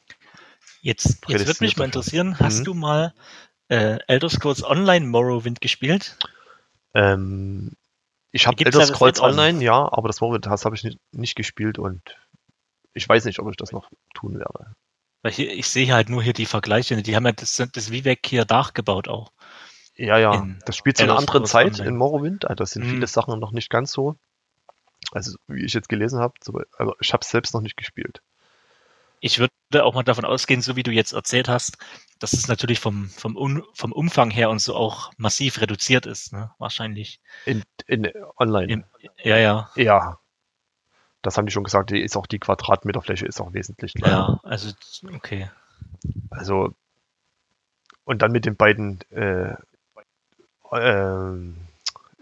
[0.82, 2.63] Jetzt, jetzt würde mich mal interessieren, hast Mhm.
[2.63, 3.13] du mal
[3.72, 6.18] äh, Elder Scrolls Online Morrowind gespielt?
[6.94, 7.72] ähm,
[8.34, 9.20] ich habe Elder Scrolls.
[9.22, 12.02] Online, ja, aber das Morrowind habe ich nicht, nicht gespielt und
[12.94, 14.76] ich weiß nicht, ob ich das noch tun werde.
[15.22, 17.02] Weil hier, ich sehe halt nur hier die Vergleiche.
[17.02, 19.32] Die haben ja das, das Vivek hier nachgebaut auch.
[19.96, 21.90] Ja, ja, In das spielt zu einer anderen Zeit Online.
[21.90, 22.90] in Morrowind, also das sind Mhm.
[22.90, 24.16] viele Sachen noch nicht ganz so,
[25.12, 28.22] also wie ich jetzt gelesen habe, so- also ich habe es selbst noch nicht gespielt.
[29.24, 29.52] Ich würde
[29.86, 31.78] auch mal davon ausgehen, so wie du jetzt erzählt hast,
[32.20, 36.34] dass es natürlich vom, vom, Un, vom Umfang her und so auch massiv reduziert ist,
[36.34, 36.52] ne?
[36.58, 37.22] Wahrscheinlich.
[37.46, 38.74] In, in Online.
[38.74, 38.84] Im,
[39.24, 39.70] ja, ja.
[39.76, 40.20] Ja,
[41.22, 44.40] das haben die schon gesagt, die ist auch die Quadratmeterfläche ist auch wesentlich kleiner.
[44.44, 44.74] Ja, also,
[45.14, 45.52] okay.
[46.32, 46.74] Also,
[48.04, 49.54] und dann mit den beiden äh,
[50.72, 51.58] ähm,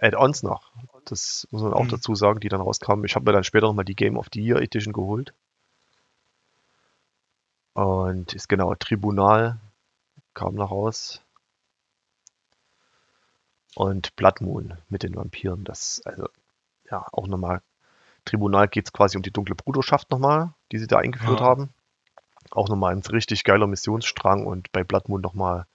[0.02, 0.74] Add-ons noch.
[1.06, 1.90] Das muss man auch Mhm.
[1.90, 3.06] dazu sagen, die dann rauskamen.
[3.06, 5.34] Ich habe mir dann später nochmal die Game of the Year Edition geholt.
[7.74, 9.60] Und ist genau, Tribunal
[10.34, 11.22] kam noch raus.
[13.76, 15.64] Und Blood Moon mit den Vampiren.
[15.64, 16.28] Das, also,
[16.90, 17.62] ja, auch nochmal.
[18.26, 21.46] Tribunal geht es quasi um die dunkle Bruderschaft nochmal, die sie da eingeführt Ja.
[21.46, 21.70] haben.
[22.52, 25.66] Auch nochmal ein richtig geiler Missionsstrang und bei Blood Moon nochmal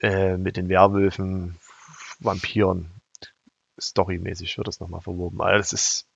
[0.00, 1.58] äh, mit den Werwölfen,
[2.20, 2.90] Vampiren,
[3.80, 5.40] storymäßig wird das nochmal verwoben.
[5.40, 6.06] Also das ist,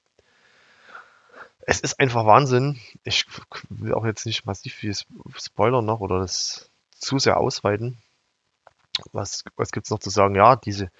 [1.68, 2.80] es ist einfach Wahnsinn.
[3.04, 3.26] Ich
[3.68, 4.94] will auch jetzt nicht massiv viel
[5.36, 7.98] Spoiler noch oder das zu sehr ausweiten.
[9.12, 10.34] Was, was gibt es noch zu sagen?
[10.34, 10.90] Ja, diese,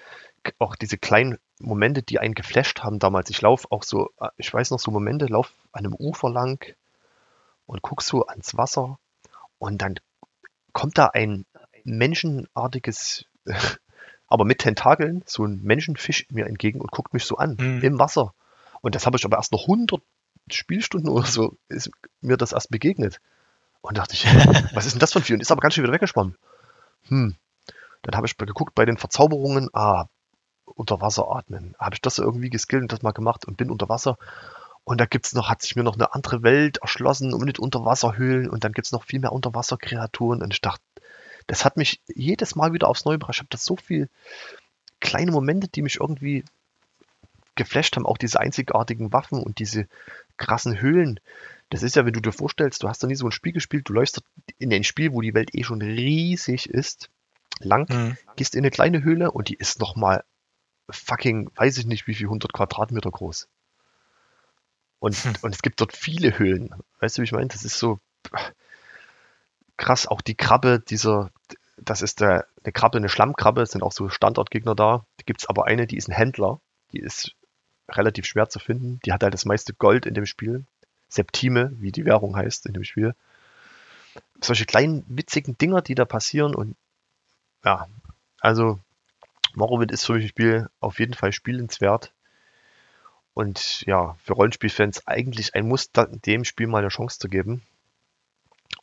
[0.59, 3.31] auch diese kleinen Momente, die einen geflasht haben damals.
[3.31, 6.63] Ich laufe auch so, äh, ich weiß noch so Momente, lauf an einem Ufer lang
[7.65, 8.99] und guck so ans Wasser
[9.59, 9.95] und dann
[10.75, 11.47] kommt da ein
[11.85, 13.25] menschenartiges,
[14.29, 17.83] aber mit Tentakeln, so ein Menschenfisch mir entgegen und guckt mich so an Mhm.
[17.83, 18.35] im Wasser.
[18.83, 20.03] Und das habe ich aber erst noch 100
[20.55, 23.21] Spielstunden oder so, ist mir das erst begegnet.
[23.81, 24.25] Und dachte ich,
[24.75, 25.35] was ist denn das für ein Vieh?
[25.35, 26.37] Und ist aber ganz schön wieder weggeschwommen.
[27.09, 27.37] Hm.
[28.03, 30.07] Dann habe ich mal geguckt bei den Verzauberungen, ah,
[30.65, 31.75] unter Wasser atmen.
[31.79, 34.19] Habe ich das irgendwie geskillt und das mal gemacht und bin unter Wasser.
[34.85, 38.49] Und da gibt's noch, hat sich mir noch eine andere Welt erschlossen und mit Unterwasserhöhlen
[38.49, 40.43] und dann gibt's noch viel mehr Unterwasserkreaturen.
[40.43, 40.83] Und ich dachte,
[41.47, 43.35] das hat mich jedes Mal wieder aufs Neue gebracht.
[43.35, 44.09] Ich habe das so viel
[45.01, 46.45] kleine Momente, die mich irgendwie
[47.59, 48.07] geflasht haben.
[48.07, 49.87] Auch diese einzigartigen Waffen und diese
[50.39, 51.21] krassen Höhlen.
[51.69, 53.89] Das ist ja, wenn du dir vorstellst, du hast da nie so ein Spiel gespielt,
[53.89, 54.23] du läufst
[54.57, 57.11] in ein Spiel, wo die Welt eh schon riesig ist,
[57.61, 58.17] lang, Mhm.
[58.37, 60.25] gehst in eine kleine Höhle und die ist nochmal
[60.89, 63.49] fucking, weiß ich nicht, wie viel 100 Quadratmeter groß.
[65.01, 65.35] Und, Hm.
[65.43, 66.75] und es gibt dort viele Höhlen.
[67.01, 67.49] Weißt du, wie ich meine?
[67.49, 67.99] Das ist so
[69.77, 70.07] krass.
[70.07, 71.31] Auch die Krabbe, dieser,
[71.77, 75.05] das ist der, eine Krabbe, eine Schlammkrabbe, es sind auch so Standortgegner da.
[75.17, 76.61] Da gibt es aber eine, die ist ein Händler.
[76.93, 77.35] Die ist
[77.89, 79.01] relativ schwer zu finden.
[79.05, 80.65] Die hat halt das meiste Gold in dem Spiel.
[81.09, 83.15] Septime, wie die Währung heißt in dem Spiel.
[84.41, 86.77] Solche kleinen witzigen Dinger, die da passieren und
[87.65, 87.89] ja,
[88.41, 88.79] also
[89.55, 92.13] Morrowind ist für mich ein Spiel auf jeden Fall spielenswert.
[93.35, 97.63] Und ja, für Rollenspielfans eigentlich ein Muss, dem Spiel mal eine Chance zu geben.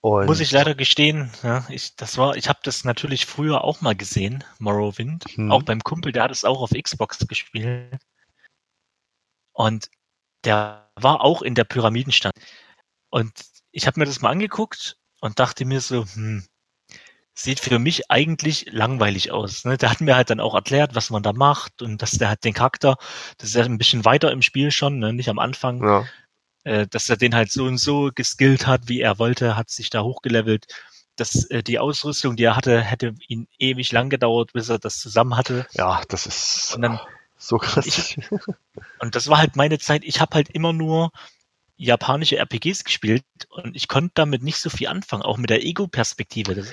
[0.02, 3.82] Und Muss ich leider gestehen, ja, ich, das war, ich habe das natürlich früher auch
[3.82, 5.38] mal gesehen, Morrowind.
[5.38, 5.52] Mhm.
[5.52, 8.00] Auch beim Kumpel, der hat es auch auf Xbox gespielt.
[9.56, 9.90] Und
[10.44, 12.36] der war auch in der Pyramidenstadt.
[13.10, 13.32] Und
[13.72, 16.46] ich habe mir das mal angeguckt und dachte mir so, hm,
[17.34, 19.66] sieht für mich eigentlich langweilig aus.
[19.66, 19.78] Ne?
[19.78, 22.44] Der hat mir halt dann auch erklärt, was man da macht und dass der halt
[22.44, 22.98] den Charakter,
[23.38, 25.14] das ist ja ein bisschen weiter im Spiel schon, ne?
[25.14, 26.06] nicht am Anfang, ja,
[26.66, 29.90] äh, dass er den halt so und so geskillt hat, wie er wollte, hat sich
[29.90, 30.66] da hochgelevelt.
[31.16, 35.00] Dass äh, die Ausrüstung, die er hatte, hätte ihn ewig lang gedauert, bis er das
[35.00, 35.66] zusammen hatte.
[35.72, 37.00] ja, das ist Und dann,
[37.48, 37.86] so krass.
[37.86, 38.18] Ich-
[39.00, 40.04] und das war halt meine Zeit.
[40.04, 41.12] Ich habe halt immer nur
[41.78, 46.66] japanische RPGs gespielt und ich konnte damit nicht so viel anfangen, auch mit der Ego-Perspektive.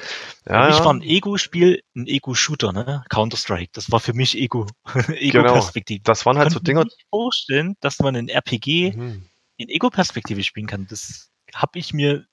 [0.47, 3.05] Ja, für mich war ein Ego-Spiel ein Ego-Shooter, ne?
[3.09, 3.71] Counter-Strike.
[3.73, 4.67] Das war für mich Ego.
[4.95, 5.13] Genau.
[5.19, 6.03] Ego-Perspektive.
[6.05, 6.81] Das waren halt Ich so Dinger.
[6.81, 9.29] mir nicht vorstellen, dass man ein RPG Mhm.
[9.57, 10.87] in Ego-Perspektive spielen kann.
[10.89, 12.25] Das habe ich mir,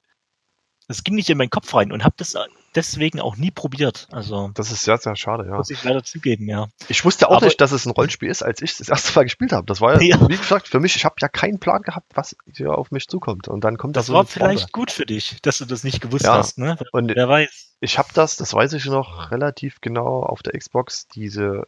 [0.88, 2.36] das ging nicht in meinen Kopf rein und habe das
[2.76, 4.08] deswegen auch nie probiert.
[4.12, 5.56] Also Das ist sehr, sehr schade, ja.
[5.58, 6.68] muss ich leider zugeben, ja.
[6.88, 9.14] Ich wusste auch Aber- nicht, dass es ein Rollenspiel ist, als ich es das erste
[9.16, 9.66] Mal gespielt habe.
[9.66, 10.30] Das war ja, Ja.
[10.30, 13.48] wie gesagt, für mich, ich habe ja keinen Plan gehabt, was hier auf mich zukommt.
[13.48, 16.26] Und dann kommt Das so war vielleicht gut für dich, dass du das nicht gewusst
[16.26, 16.36] Ja.
[16.38, 16.78] hast, ne?
[16.92, 17.76] Und Wer weiß.
[17.80, 21.68] ich habe das, das weiß ich noch relativ genau, auf der Xbox, diese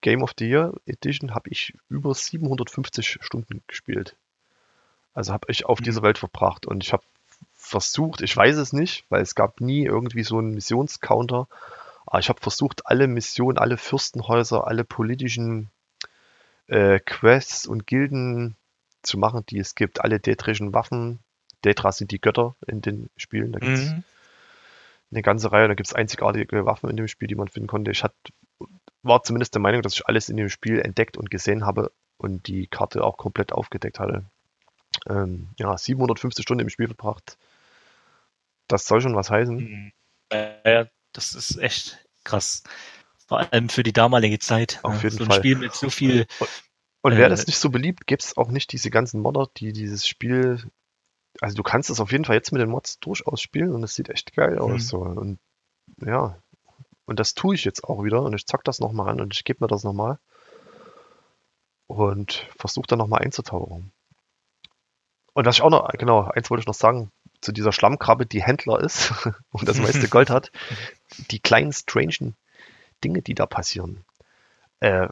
[0.00, 4.16] Game of the Year Edition, habe ich über 750 Stunden gespielt.
[5.14, 5.84] Also habe ich auf Mhm.
[5.84, 6.66] dieser Welt verbracht.
[6.66, 7.02] Und ich habe
[7.64, 11.48] versucht, ich weiß es nicht, weil es gab nie irgendwie so einen Missionscounter,
[12.06, 15.70] aber ich habe versucht, alle Missionen, alle Fürstenhäuser, alle politischen
[16.66, 18.56] äh, Quests und Gilden
[19.02, 20.02] zu machen, die es gibt.
[20.02, 21.18] Alle detrischen Waffen.
[21.64, 23.52] Detras sind die Götter in den Spielen.
[23.52, 24.04] Da gibt's Mhm.
[25.10, 25.68] eine ganze Reihe.
[25.68, 27.90] Da gibt es einzigartige Waffen in dem Spiel, die man finden konnte.
[27.90, 28.14] Ich hat,
[29.02, 32.46] war zumindest der Meinung, dass ich alles in dem Spiel entdeckt und gesehen habe und
[32.46, 34.24] die Karte auch komplett aufgedeckt hatte.
[35.08, 37.36] Ähm, ja, 750 Stunden im Spiel verbracht.
[38.68, 39.56] Das soll schon was heißen.
[39.56, 39.92] Mhm.
[40.32, 42.62] Ja, das ist echt krass.
[43.26, 44.80] Vor allem für die damalige Zeit.
[44.82, 45.02] Auf ne?
[45.02, 45.38] jeden so ein Fall.
[45.38, 46.26] Spiel mit so viel.
[47.02, 49.72] Und wäre Äh, das nicht so beliebt, gäbe es auch nicht diese ganzen Modder, die
[49.72, 50.62] dieses Spiel.
[51.40, 53.94] Also du kannst es auf jeden Fall jetzt mit den Mods durchaus spielen und es
[53.94, 54.72] sieht echt geil aus.
[54.72, 54.78] Mhm.
[54.78, 54.98] So.
[55.00, 55.38] Und
[56.00, 56.38] ja,
[57.06, 59.44] und das tue ich jetzt auch wieder und ich zock das nochmal an und ich
[59.44, 60.18] gebe mir das nochmal
[61.86, 63.92] und versuche dann nochmal einzutauchen.
[65.34, 67.10] Und was ich auch noch, genau, eins wollte ich noch sagen,
[67.44, 69.12] zu dieser Schlammkrabbe, die Händler ist
[69.50, 70.50] und das meiste Gold hat,
[71.30, 72.34] die kleinen strangen
[73.04, 74.04] Dinge, die da passieren.
[74.80, 75.08] Äh,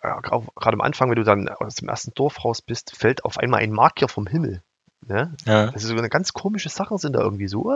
[0.00, 3.60] gerade am Anfang, wenn du dann aus dem ersten Dorf raus bist, fällt auf einmal
[3.60, 4.62] ein Magier vom Himmel.
[5.06, 5.34] Ne?
[5.44, 5.70] Ja.
[5.70, 7.72] Also so eine ganz komische Sachen sind da irgendwie so.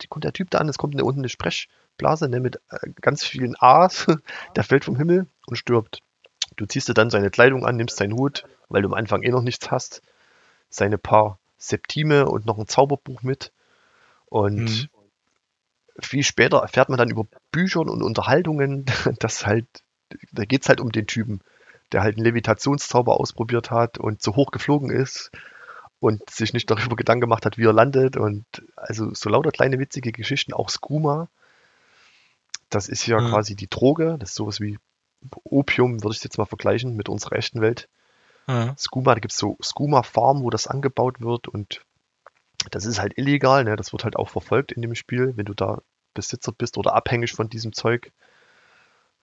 [0.00, 2.90] Die kommt der Typ da an, es kommt eine, unten eine Sprechblase ne, mit äh,
[3.00, 4.06] ganz vielen A's.
[4.56, 6.00] Der fällt vom Himmel und stirbt.
[6.56, 9.30] Du ziehst dir dann seine Kleidung an, nimmst seinen Hut, weil du am Anfang eh
[9.30, 10.02] noch nichts hast,
[10.70, 13.52] seine paar Septime und noch ein Zauberbuch mit.
[14.26, 14.88] Und Mhm.
[16.00, 18.84] viel später erfährt man dann über Büchern und Unterhaltungen,
[19.20, 19.66] dass halt,
[20.32, 21.40] da geht es halt um den Typen,
[21.92, 25.30] der halt einen Levitationszauber ausprobiert hat und so hoch geflogen ist
[26.00, 28.16] und sich nicht darüber Gedanken gemacht hat, wie er landet.
[28.16, 28.44] Und
[28.76, 31.28] also so lauter kleine witzige Geschichten, auch Skooma.
[32.70, 33.30] Das ist ja Mhm.
[33.30, 34.78] quasi die Droge, das ist sowas wie
[35.44, 37.88] Opium, würde ich jetzt mal vergleichen mit unserer echten Welt.
[38.46, 38.74] Ja.
[38.76, 41.84] Skooma, da gibt es so Skooma-Farmen, wo das angebaut wird und
[42.70, 43.76] das ist halt illegal, ne?
[43.76, 45.80] Das wird halt auch verfolgt in dem Spiel, wenn du da
[46.14, 48.12] Besitzer bist oder abhängig von diesem Zeug.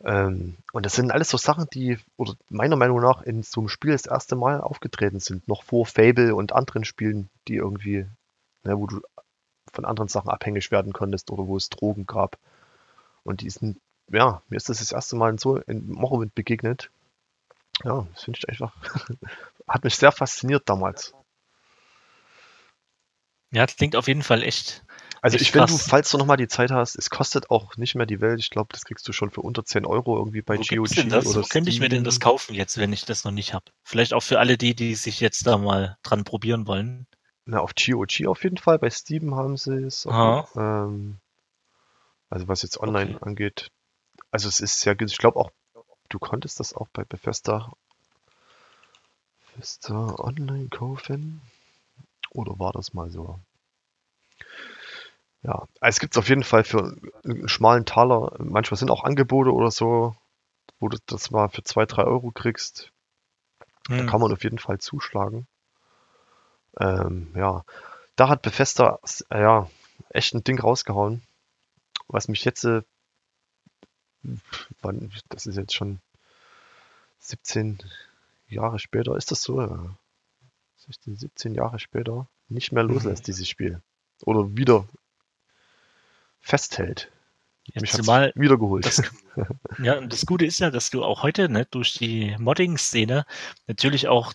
[0.04, 3.70] Ähm, und das sind alles so Sachen, die, oder meiner Meinung nach, in so einem
[3.70, 8.08] Spiel das erste Mal aufgetreten sind, noch vor Fable und anderen Spielen, die irgendwie,
[8.64, 9.02] ne, wo du
[9.72, 12.38] von anderen Sachen abhängig werden konntest oder wo es Drogen gab.
[13.24, 13.80] Und die sind,
[14.12, 16.90] ja, mir ist das das erste Mal in so in Morrowind begegnet.
[17.84, 18.74] Ja, das finde ich einfach,
[19.68, 21.14] hat mich sehr fasziniert damals.
[23.52, 24.84] ja, das klingt auf jeden Fall echt.
[25.22, 25.88] Also Echt ich, krass.
[25.88, 28.40] falls du nochmal die Zeit hast, es kostet auch nicht mehr die Welt.
[28.40, 31.10] Ich glaube, das kriegst du schon für unter 10 Euro irgendwie bei Wo GOG denn
[31.10, 31.26] das?
[31.28, 33.66] oder Wo könnte ich mir denn das kaufen jetzt, wenn ich das noch nicht habe?
[33.84, 37.06] Vielleicht auch für alle die, die sich jetzt da mal dran probieren wollen.
[37.46, 38.80] Na, auf GOG auf jeden Fall.
[38.80, 40.08] Bei Steam haben sie es.
[40.08, 41.18] Auf, ähm,
[42.30, 43.26] also was jetzt online Okay.
[43.26, 43.72] angeht.
[44.32, 45.16] Also es ist sehr günstig.
[45.18, 45.52] Ich glaube auch,
[46.14, 47.72] du konntest das auch bei Bethesda,
[49.56, 51.42] Bethesda online kaufen.
[52.32, 53.40] Oder war das mal so?
[55.44, 58.36] Ja, es gibt es auf jeden Fall für einen schmalen Taler.
[58.40, 60.16] Manchmal sind auch Angebote oder so,
[60.80, 62.92] wo du das mal für 2, 3 Euro kriegst.
[63.88, 64.08] Da Hm.
[64.08, 65.48] kann man auf jeden Fall zuschlagen.
[66.80, 67.64] Ähm, ja,
[68.16, 69.00] da hat Bethesda
[69.32, 69.70] ja
[70.10, 71.22] echt ein Ding rausgehauen,
[72.08, 72.84] was mich jetzt, äh,
[75.30, 76.00] das ist jetzt schon
[77.20, 77.80] 17
[78.48, 79.62] Jahre später, ist das so?
[79.62, 79.98] Ja.
[80.78, 83.82] 16, 17 Jahre später nicht mehr loslässt, dieses Spiel.
[84.24, 84.88] Oder wieder
[86.40, 87.12] festhält.
[87.68, 88.86] Ja, Mich hat's zumal wiedergeholt.
[88.86, 89.04] das,
[89.84, 93.26] ja, und das Gute ist ja, dass du auch heute ne, durch die Modding-Szene
[93.68, 94.34] natürlich auch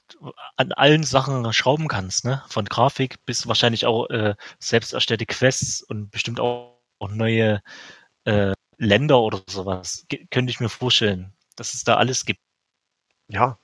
[0.57, 2.43] an allen Sachen schrauben kannst, ne?
[2.49, 7.61] Von Grafik bis wahrscheinlich auch äh, selbst erstellte Quests und bestimmt auch, auch neue
[8.25, 10.05] äh, Länder oder sowas.
[10.09, 12.41] Ge könnte ich mir vorstellen, dass es da alles gibt.
[13.29, 13.59] Ja,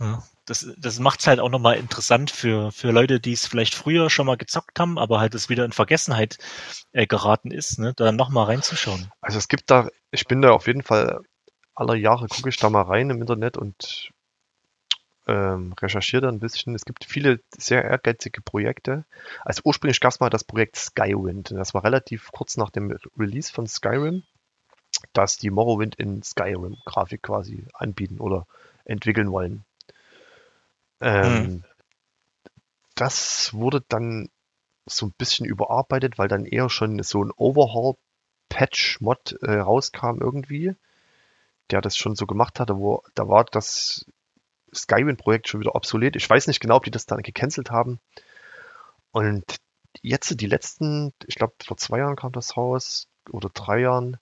[0.00, 3.74] Ja, das, das macht es halt auch nochmal interessant für, für Leute, die es vielleicht
[3.74, 6.38] früher schon mal gezockt haben, aber halt es wieder in Vergessenheit
[6.92, 9.10] äh, geraten ist, ne, da nochmal reinzuschauen.
[9.20, 11.20] Also es gibt da, ich bin da auf jeden Fall
[11.74, 14.10] aller Jahre gucke ich da mal rein im Internet und
[15.26, 16.74] ähm, recherchiere da ein bisschen.
[16.74, 19.04] Es gibt viele sehr ehrgeizige Projekte.
[19.44, 21.50] Also ursprünglich gab es mal das Projekt Skywind.
[21.52, 24.22] Das war relativ kurz nach dem Release von Skyrim,
[25.12, 28.46] dass die Morrowind in Skyrim-Grafik quasi anbieten oder
[28.84, 29.64] entwickeln wollen.
[31.00, 31.64] Ähm,
[32.96, 34.28] Das wurde dann
[34.86, 40.74] so ein bisschen überarbeitet, weil dann eher schon so ein Overhaul-Patch-Mod äh, rauskam irgendwie,
[41.70, 44.06] der das schon so gemacht hatte, wo da war das
[44.74, 46.16] Skyrim-Projekt schon wieder obsolet.
[46.16, 48.00] Ich weiß nicht genau, ob die das dann gecancelt haben.
[49.12, 49.44] Und
[50.02, 54.18] jetzt die letzten, ich glaube vor zwei Jahren kam das raus oder drei Jahren,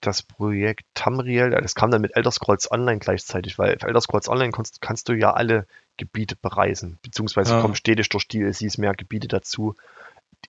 [0.00, 4.28] das Projekt Tamriel, das kam dann mit Elder Scrolls Online gleichzeitig, weil für Elder Scrolls
[4.28, 5.66] Online kannst, kannst du ja alle
[5.98, 7.60] Gebiete bereisen, beziehungsweise Ja.
[7.60, 9.76] kommen stetig durch DLCs mehr Gebiete dazu,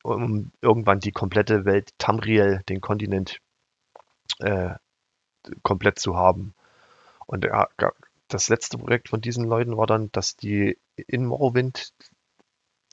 [0.03, 3.39] um irgendwann die komplette Welt Tamriel, den Kontinent,
[4.39, 4.75] äh,
[5.63, 6.53] komplett zu haben.
[7.25, 7.67] Und ja,
[8.33, 11.93] das letzte Projekt von diesen Leuten war dann, dass die in Morrowind,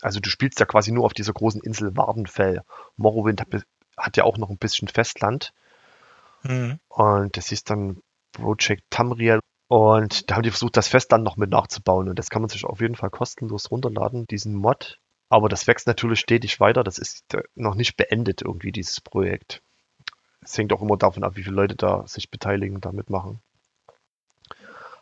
[0.01, 2.63] also du spielst ja quasi nur auf dieser großen Insel Wardenfell.
[2.97, 5.53] Morrowind hat, hat ja auch noch ein bisschen Festland.
[6.43, 6.79] Hm.
[6.89, 9.41] Und das hieß dann Project Tamriel.
[9.69, 12.09] Und da haben die versucht, das Festland noch mit nachzubauen.
[12.09, 14.99] Und das kann man sich auf jeden Fall kostenlos runterladen, diesen Mod.
[15.29, 16.85] Aber das wächst natürlich stetig weiter.
[16.85, 19.63] Das ist äh, noch nicht beendet irgendwie, dieses Projekt.
[20.41, 23.41] Es hängt auch immer davon ab, wie viele Leute da sich beteiligen, da mitmachen.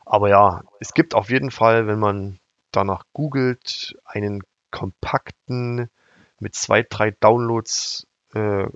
[0.07, 2.39] Aber ja, es gibt auf jeden Fall, wenn man
[2.71, 5.91] danach googelt, einen kompakten
[6.39, 8.67] mit zwei, drei Downloads äh,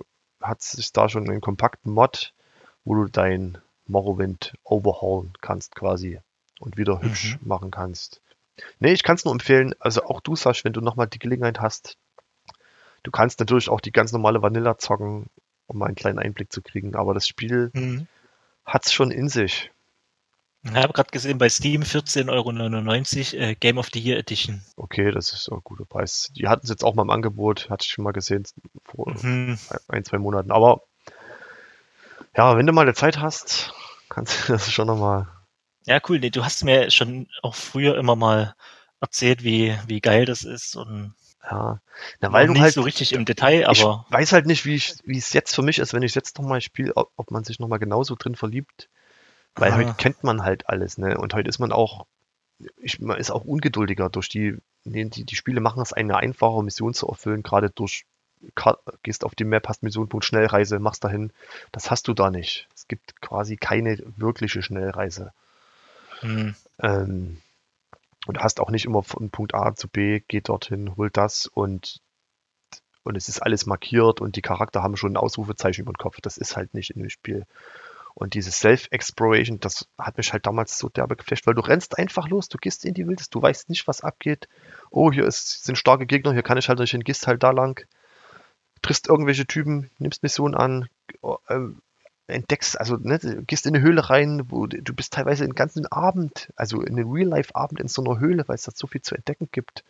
[0.41, 2.33] hat sich da schon einen kompakten Mod,
[2.83, 6.19] wo du dein Morrowind overhaulen kannst quasi
[6.59, 8.21] und wieder hübsch machen kannst.
[8.79, 11.61] Nee, ich kann es nur empfehlen, also auch du, Sasch, wenn du nochmal die Gelegenheit
[11.61, 11.97] hast,
[13.03, 15.27] du kannst natürlich auch die ganz normale Vanilla zocken,
[15.67, 18.07] um mal einen kleinen Einblick zu kriegen, aber das Spiel Hm.
[18.65, 19.71] hat's schon in sich.
[20.63, 24.63] Ich habe gerade gesehen, bei Steam 14,99 Euro äh, Game of the Year Edition.
[24.75, 26.31] Okay, das ist ein guter Preis.
[26.35, 28.45] Die hatten es jetzt auch mal im Angebot, hatte ich schon mal gesehen
[28.85, 29.57] vor Mhm.
[29.87, 30.51] ein, zwei Monaten.
[30.51, 30.83] Aber
[32.37, 33.73] ja, wenn du mal eine Zeit hast,
[34.09, 35.27] kannst du das schon nochmal.
[35.85, 36.19] Ja, cool.
[36.19, 38.55] Nee, du hast mir schon auch früher immer mal
[38.99, 41.15] erzählt, wie, wie geil das ist und
[41.49, 41.81] Ja,
[42.19, 42.73] na, weil du nicht halt.
[42.75, 45.63] so richtig im Detail, aber ich weiß halt nicht, wie ich, wie es jetzt für
[45.63, 48.35] mich ist, wenn ich es jetzt nochmal spiele, ob, ob man sich nochmal genauso drin
[48.35, 48.89] verliebt.
[49.57, 49.75] Weil Ah.
[49.75, 51.17] heute kennt man halt alles, ne?
[51.17, 52.05] Und heute ist man auch,
[52.77, 56.63] ich, man ist auch ungeduldiger durch die, nee, die, die Spiele machen es eine einfache
[56.63, 58.05] Mission zu erfüllen, gerade durch,
[59.03, 61.31] gehst auf die Map, hast Missionpunkt Schnellreise, machst dahin.
[61.71, 62.67] Das hast du da nicht.
[62.75, 65.33] Es gibt quasi keine wirkliche Schnellreise.
[66.21, 67.41] hm, Ähm,
[68.27, 71.47] und du hast auch nicht immer von Punkt A zu B, geht dorthin, holt das
[71.47, 72.01] und,
[73.03, 76.19] und es ist alles markiert und die Charakter haben schon ein Ausrufezeichen über den Kopf.
[76.21, 77.45] Das ist halt nicht in dem Spiel.
[78.13, 82.27] Und dieses Self-Exploration, das hat mich halt damals so derbe geflasht, weil du rennst einfach
[82.27, 84.47] los, du gehst in die Wildnis, du weißt nicht, was abgeht.
[84.89, 87.51] Oh, hier ist, sind starke Gegner, hier kann ich halt nicht hin, gehst halt da
[87.51, 87.85] lang,
[88.81, 90.89] triffst irgendwelche Typen, nimmst Missionen an,
[91.49, 91.81] ähm,
[92.27, 96.51] entdeckst, also ne, gehst in eine Höhle rein, wo du bist teilweise den ganzen Abend,
[96.55, 99.49] also in einem Real-Life-Abend in so einer Höhle, weil es da so viel zu entdecken
[99.51, 99.83] gibt.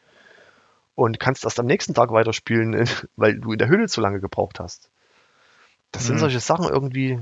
[0.95, 4.19] Und kannst erst am nächsten Tag weiterspielen, äh, weil du in der Höhle zu lange
[4.19, 4.89] gebraucht hast.
[5.91, 6.19] Das sind Mhm.
[6.19, 7.19] solche Sachen irgendwie,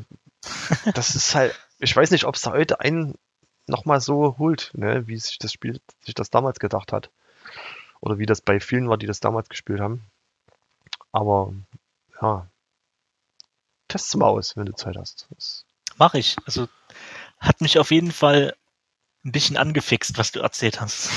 [0.94, 3.16] das ist halt, ich weiß nicht, ob es da heute einen
[3.68, 7.10] nochmal so holt, ne, wie sich das Spiel sich das damals gedacht hat.
[8.02, 10.04] Oder wie das bei vielen war, die das damals gespielt haben.
[11.12, 11.54] Aber
[12.22, 12.48] ja,
[13.88, 15.28] test's mal aus, wenn du Zeit hast.
[15.36, 15.66] Das,
[16.00, 16.38] mache ich.
[16.46, 16.68] Also
[17.40, 18.56] hat mich auf jeden Fall
[19.24, 21.12] ein bisschen angefixt, was du erzählt hast.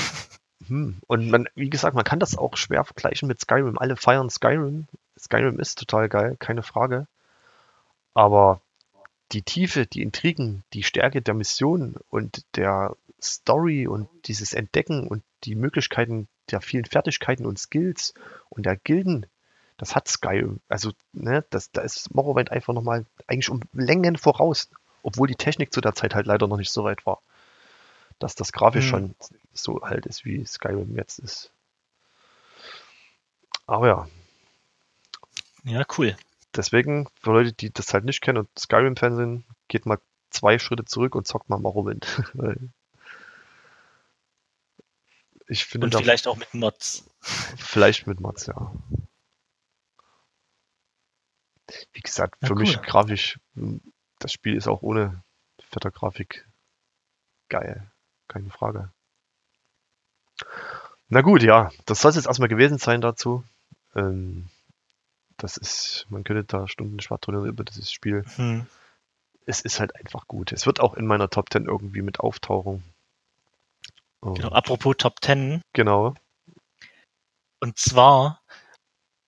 [0.67, 0.97] hm.
[1.07, 3.79] Und man, wie gesagt, man kann das auch schwer vergleichen mit Skyrim.
[3.79, 4.87] Alle feiern Skyrim.
[5.17, 7.07] Skyrim ist total geil, keine Frage.
[8.13, 8.61] Aber
[9.33, 15.23] die Tiefe, die Intrigen, die Stärke der Mission und der Story und dieses Entdecken und
[15.43, 18.13] die Möglichkeiten der vielen Fertigkeiten und Skills
[18.49, 19.25] und der Gilden,
[19.77, 20.59] das hat Skyrim.
[20.69, 24.69] Also, ne, das, da ist Morrowind einfach nochmal eigentlich um Längen voraus,
[25.01, 27.21] obwohl die Technik zu der Zeit halt leider noch nicht so weit war.
[28.19, 28.89] Dass das grafisch Hm.
[28.89, 29.15] schon
[29.53, 31.51] so alt ist, wie Skyrim jetzt ist.
[33.65, 34.07] Aber ja,
[35.63, 36.15] Ja, cool.
[36.55, 39.99] Deswegen, für Leute, die das halt nicht kennen und Skyrim-Fan sind, geht mal
[40.29, 42.05] zwei Schritte zurück und zockt mal Morrowind.
[45.47, 47.03] Ich finde Und vielleicht auch mit Mods.
[47.21, 48.71] vielleicht mit Mods, ja.
[51.93, 52.83] Wie gesagt, Ja, für mich cool.
[52.83, 53.81] grafisch, m,
[54.19, 55.23] das Spiel ist auch ohne
[55.69, 56.47] fette Grafik
[57.49, 57.89] geil.
[58.27, 58.91] Keine Frage.
[61.09, 63.43] Na gut, ja, das soll es jetzt erstmal gewesen sein dazu.
[63.95, 64.49] Ähm,
[65.43, 68.23] das ist, man könnte da Stunden schwadronieren über dieses Spiel.
[68.37, 68.65] Hm.
[69.45, 70.53] es ist halt einfach gut.
[70.53, 72.81] Es wird auch in meiner Top 10 irgendwie mit auftauchen.
[74.21, 75.61] Genau, apropos Top 10.
[75.73, 76.15] genau.
[77.59, 78.41] Und zwar,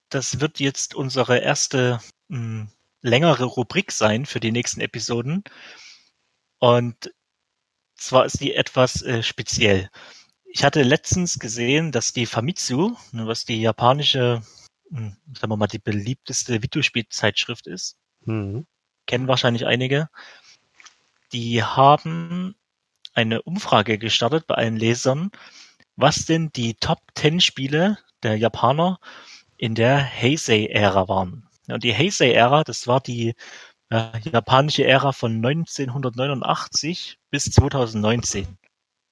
[0.07, 1.99] das wird jetzt unsere erste
[2.29, 2.67] mh,
[3.01, 5.43] längere Rubrik sein für die nächsten Episoden.
[6.59, 7.13] Und
[7.97, 9.89] zwar ist die etwas äh, speziell.
[10.45, 14.41] Ich hatte letztens gesehen, dass die Famitsu, ne, was die japanische,
[14.89, 18.65] sagen wir mal, die beliebteste Videospielzeitschrift ist, Hm.
[19.07, 20.09] kennen wahrscheinlich einige,
[21.31, 22.55] die haben
[23.13, 25.31] eine Umfrage gestartet bei allen Lesern,
[25.95, 28.99] was denn die Top 10 Spiele der Japaner
[29.57, 31.47] in der Heisei-Ära waren.
[31.67, 33.35] Und die Heisei-Ära, das war die
[33.89, 38.57] äh, japanische Ära von 1989 bis 2019.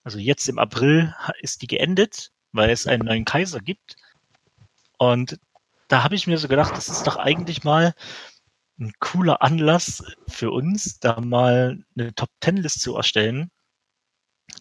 [0.04, 3.96] Also jetzt im April ist die geendet, weil es einen neuen Kaiser gibt.
[4.98, 5.40] Und
[5.94, 7.94] da habe ich mir so gedacht, das ist doch eigentlich mal
[8.80, 13.52] ein cooler Anlass für uns, da mal eine Top Ten List zu erstellen,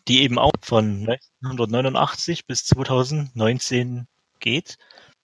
[0.09, 1.09] die eben auch von
[1.43, 4.09] 1989 bis 2019
[4.41, 4.77] geht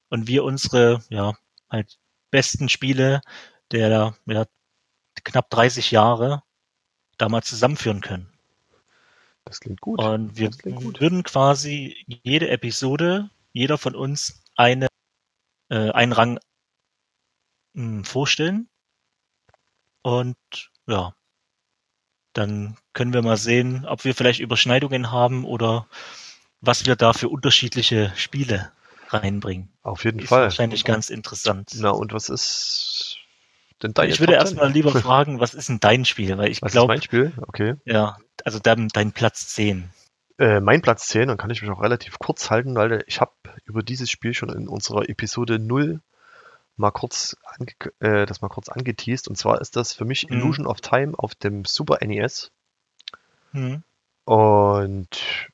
[0.08, 1.34] und wir unsere ja
[1.68, 1.98] halt
[2.30, 3.20] besten Spiele
[3.70, 4.46] der ja,
[5.24, 6.42] knapp 30 Jahre
[7.18, 8.32] da mal zusammenführen können.
[9.44, 10.02] Das klingt gut.
[10.02, 11.00] Und wir klingt gut.
[11.02, 14.88] würden quasi jede Episode, jeder von uns eine,
[15.68, 16.38] äh, einen Rang
[17.74, 18.68] mh, vorstellen.
[20.02, 20.36] Und
[20.86, 21.14] ja,
[22.32, 25.86] dann können wir mal sehen, ob wir vielleicht Überschneidungen haben oder
[26.60, 28.72] was wir da für unterschiedliche Spiele
[29.08, 29.68] reinbringen.
[29.82, 30.44] Auf jeden Ist Fall.
[30.44, 31.70] wahrscheinlich ganz interessant.
[31.76, 33.18] Na, und was ist
[33.82, 36.36] denn dein ich würde erstmal lieber fragen, was ist denn dein Spiel?
[36.38, 37.32] Weil ich glaube, mein Spiel?
[37.46, 37.74] Okay.
[37.84, 39.90] ja, also dein, dein Platz 10.
[40.38, 43.32] Äh, mein Platz 10, dann kann ich mich auch relativ kurz halten, weil ich habe
[43.64, 46.00] über dieses Spiel schon in unserer Episode 0
[46.76, 47.36] mal kurz
[47.98, 49.28] äh, das mal kurz angeteased.
[49.28, 50.36] Und zwar ist das für mich Mhm.
[50.38, 52.52] Illusion of Time auf dem Super NES.
[53.52, 53.82] Hm.
[54.24, 55.48] Und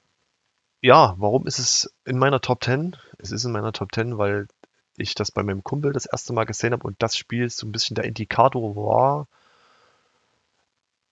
[0.82, 2.97] ja, warum ist es in meiner Top 10?
[3.18, 4.49] Es ist in meiner Top 10, weil
[4.97, 7.72] ich das bei meinem Kumpel das erste Mal gesehen habe und das Spiel so ein
[7.72, 9.26] bisschen der Indikator war,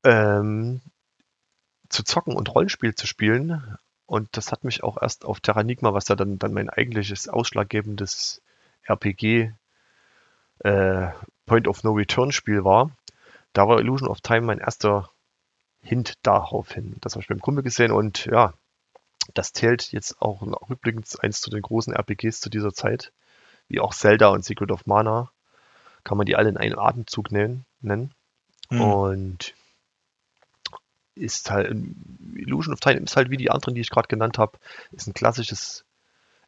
[0.04, 0.82] ähm,
[1.92, 3.76] zu zocken und Rollenspiel zu spielen.
[4.06, 8.42] Und das hat mich auch erst auf Terranigma, was ja dann, dann mein eigentliches ausschlaggebendes
[8.84, 9.52] RPG
[10.60, 11.08] äh,
[11.46, 12.90] Point of No Return Spiel war.
[13.52, 15.10] Da war Illusion of Time mein erster
[15.82, 16.96] Hint darauf hin.
[17.00, 18.54] Das habe ich beim Kumpel gesehen und ja,
[19.34, 23.12] das zählt jetzt auch rückblickend eins zu den großen RPGs zu dieser Zeit,
[23.68, 25.30] wie auch Zelda und Secret of Mana.
[26.04, 27.64] Kann man die alle in einem Atemzug nennen.
[27.80, 28.12] nennen.
[28.70, 28.80] Hm.
[28.80, 29.54] Und
[31.14, 31.74] ist halt,
[32.34, 34.58] Illusion of Time ist halt wie die anderen, die ich gerade genannt habe,
[34.92, 35.84] ist ein klassisches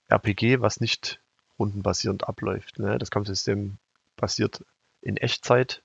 [0.09, 1.21] RPG, was nicht
[1.59, 2.79] rundenbasierend abläuft.
[2.79, 2.99] Ne?
[2.99, 3.79] Das Kampfsystem
[4.17, 4.65] basiert
[5.01, 5.83] in Echtzeit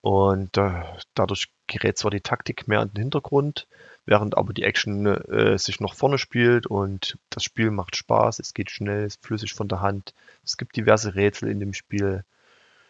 [0.00, 0.82] und äh,
[1.14, 3.66] dadurch gerät zwar die Taktik mehr in den Hintergrund,
[4.04, 8.54] während aber die Action äh, sich noch vorne spielt und das Spiel macht Spaß, es
[8.54, 10.14] geht schnell, es ist flüssig von der Hand,
[10.44, 12.24] es gibt diverse Rätsel in dem Spiel,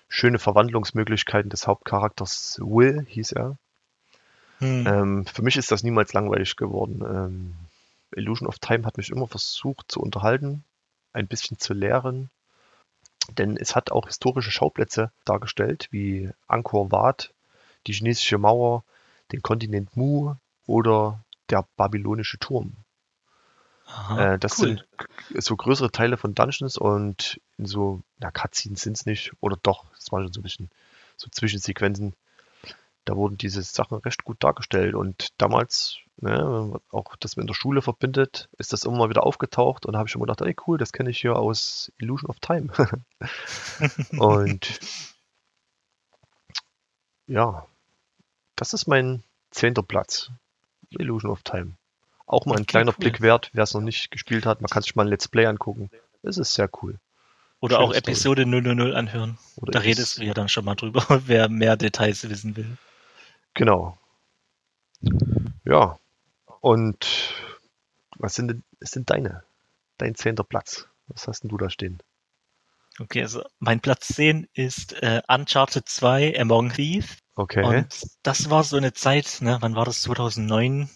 [0.09, 3.59] schöne Verwandlungsmöglichkeiten des Hauptcharakters Will, hieß er.
[4.59, 4.87] Hm.
[4.87, 7.03] Ähm, für mich ist das niemals langweilig geworden.
[7.03, 7.55] Ähm,
[8.15, 10.65] Illusion of Time hat mich immer versucht zu unterhalten,
[11.13, 12.31] ein bisschen zu lehren,
[13.37, 17.33] denn es hat auch historische Schauplätze dargestellt, wie Angkor Wat,
[17.87, 18.85] die chinesische Mauer,
[19.33, 20.35] den Kontinent Mu
[20.67, 22.75] oder der babylonische Turm.
[23.87, 24.83] Aha, Äh, das cool.
[25.31, 29.57] sind so größere Teile von Dungeons und in so, na, Cutscenes sind es nicht, oder
[29.63, 30.71] doch, es waren schon so ein bisschen
[31.17, 32.15] so Zwischensequenzen.
[33.07, 37.81] Da wurden diese Sachen recht gut dargestellt und damals, ne, auch das in der Schule
[37.81, 40.77] verbindet, ist das immer mal wieder aufgetaucht und da habe ich schon gedacht, ey cool,
[40.77, 42.73] das kenne ich hier aus Illusion of Time.
[44.19, 44.81] und
[47.29, 47.67] ja,
[48.57, 50.31] das ist mein zehnter Platz.
[50.91, 51.77] Illusion of Time.
[52.27, 52.99] Auch mal ein Okay, kleiner cool.
[52.99, 54.61] Blick wert, wer es noch nicht gespielt hat.
[54.61, 55.91] Man kann sich mal ein Let's Play angucken.
[56.23, 56.99] Es ist sehr cool.
[57.61, 57.99] Oder Schöne auch Story.
[57.99, 59.39] Episode 000 anhören.
[59.57, 62.77] Oder Da redest du ja dann schon mal drüber, wer mehr Details wissen will.
[63.57, 63.99] Genau.
[65.65, 65.99] Ja.
[66.61, 67.35] Und
[68.17, 69.43] was sind denn, was sind deine?
[69.99, 70.89] Dein zehnter Platz.
[71.09, 72.03] Was hast denn du da stehen?
[72.99, 77.19] Okay, also mein Platz 10 ist äh, Uncharted 2 Among Thieves.
[77.35, 77.65] Okay.
[77.65, 77.89] Und
[78.23, 80.03] das war so eine Zeit, ne, wann war das?
[80.03, 80.89] 2009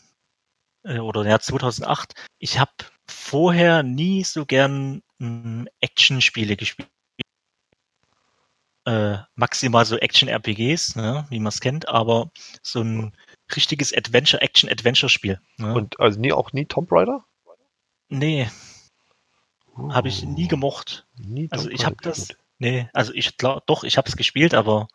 [0.84, 2.14] äh, oder ja 2008.
[2.38, 2.72] Ich habe
[3.06, 6.88] vorher nie so gern mh, Action-Spiele gespielt.
[8.86, 12.30] Äh, maximal so Action-RPGs, ne, wie man es kennt, aber
[12.62, 13.14] so ein
[13.54, 15.40] richtiges Adventure, Action-Adventure-Spiel.
[15.58, 15.74] Ne?
[15.74, 17.24] Und also nie auch nie Tomb Raider?
[18.08, 18.50] nee,
[19.90, 21.06] habe ich nie Uh, gemocht.
[21.16, 22.28] nie Also Tomb ich habe das,
[22.58, 24.88] nee, also ich glaub, doch, ich habe es gespielt, aber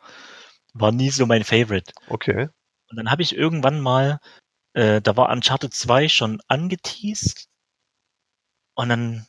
[0.73, 1.93] war nie so mein Favorite.
[2.09, 2.49] Okay.
[2.89, 4.19] Und dann habe ich irgendwann mal
[4.75, 7.47] äh, da war Uncharted 2 schon angeteased.
[8.75, 9.25] Und dann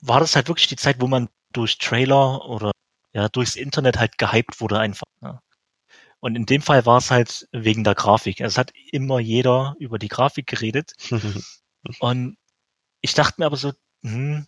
[0.00, 2.72] war das halt wirklich die Zeit, wo man durch Trailer oder
[3.16, 5.06] ja, durchs Internet halt gehypt wurde einfach.
[5.22, 5.40] Ne?
[6.20, 8.42] Und in dem Fall war es halt wegen der Grafik.
[8.42, 10.92] Also es hat immer jeder über die Grafik geredet.
[12.00, 12.36] und
[13.00, 14.46] ich dachte mir aber so, hm,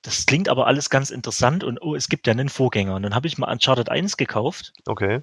[0.00, 2.94] das klingt aber alles ganz interessant und oh, es gibt ja einen Vorgänger.
[2.94, 4.72] Und dann habe ich mal Uncharted 1 gekauft.
[4.86, 5.20] Okay.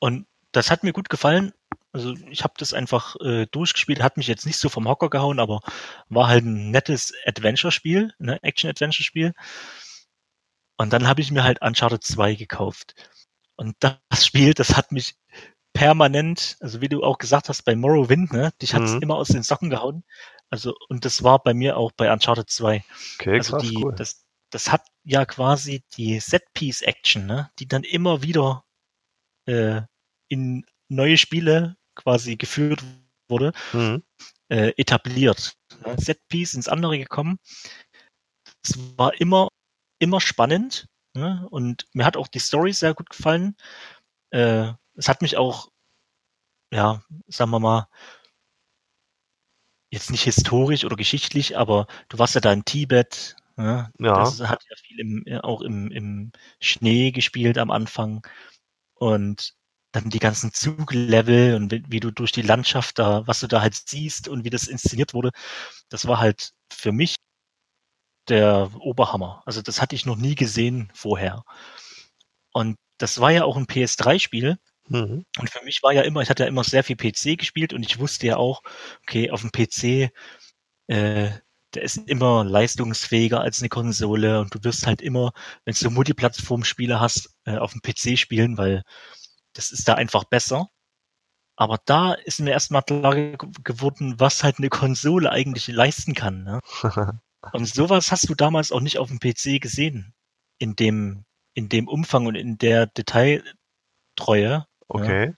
[0.00, 1.54] Und das hat mir gut gefallen.
[1.92, 5.40] Also ich habe das einfach äh, durchgespielt, hat mich jetzt nicht so vom Hocker gehauen,
[5.40, 5.60] aber
[6.10, 9.32] war halt ein nettes Adventure-Spiel, ne, Action-Adventure-Spiel.
[10.78, 12.94] Und dann habe ich mir halt Uncharted 2 gekauft.
[13.56, 15.16] Und das Spiel, das hat mich
[15.74, 19.00] permanent, also wie du auch gesagt hast, bei Morrowind, ne, dich hat es Mhm.
[19.00, 20.04] immer aus den Socken gehauen.
[20.50, 22.84] Also, und das war bei mir auch bei Uncharted 2.
[23.20, 23.94] Okay, Also krass, die, cool.
[23.96, 28.64] das, das hat ja quasi die Set-Piece-Action, ne, die dann immer wieder
[29.46, 29.82] äh,
[30.28, 32.82] in neue Spiele quasi geführt
[33.30, 34.02] wurde, Mhm.
[34.50, 35.54] äh, etabliert.
[35.86, 37.38] Ja, Set-Piece ins andere gekommen.
[38.64, 39.48] Es war immer,
[39.98, 41.46] immer spannend ne?
[41.50, 43.56] und mir hat auch die Story sehr gut gefallen.
[44.30, 45.70] Äh, es hat mich auch,
[46.72, 47.88] ja, sagen wir mal,
[49.90, 53.36] jetzt nicht historisch oder geschichtlich, aber du warst ja da in Tibet.
[53.56, 53.90] Ne?
[53.98, 54.14] Ja.
[54.20, 58.26] Das hat ja viel im, auch im, im Schnee gespielt am Anfang.
[58.94, 59.54] Und
[59.92, 63.62] dann die ganzen Zuglevel und wie, wie du durch die Landschaft da, was du da
[63.62, 65.30] halt siehst und wie das inszeniert wurde,
[65.88, 67.16] das war halt für mich
[68.28, 69.42] der Oberhammer.
[69.46, 71.44] Also das hatte ich noch nie gesehen vorher.
[72.52, 74.58] Und das war ja auch ein PS3-Spiel.
[74.88, 75.24] Mhm.
[75.38, 77.82] Und für mich war ja immer, ich hatte ja immer sehr viel PC gespielt und
[77.84, 78.62] ich wusste ja auch,
[79.02, 80.10] okay, auf dem PC,
[80.88, 81.30] äh,
[81.74, 85.32] der ist immer leistungsfähiger als eine Konsole und du wirst halt immer,
[85.64, 88.82] wenn du Multiplattform-Spiele hast, äh, auf dem PC spielen, weil
[89.54, 90.68] das ist da einfach besser.
[91.56, 96.44] Aber da ist mir erstmal klar ge- geworden, was halt eine Konsole eigentlich leisten kann.
[96.44, 96.60] Ne?
[97.52, 100.14] Und sowas hast du damals auch nicht auf dem PC gesehen.
[100.58, 101.24] In dem,
[101.54, 104.66] in dem Umfang und in der Detailtreue.
[104.88, 105.34] okay.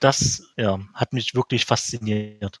[0.00, 2.58] Das ja, hat mich wirklich fasziniert.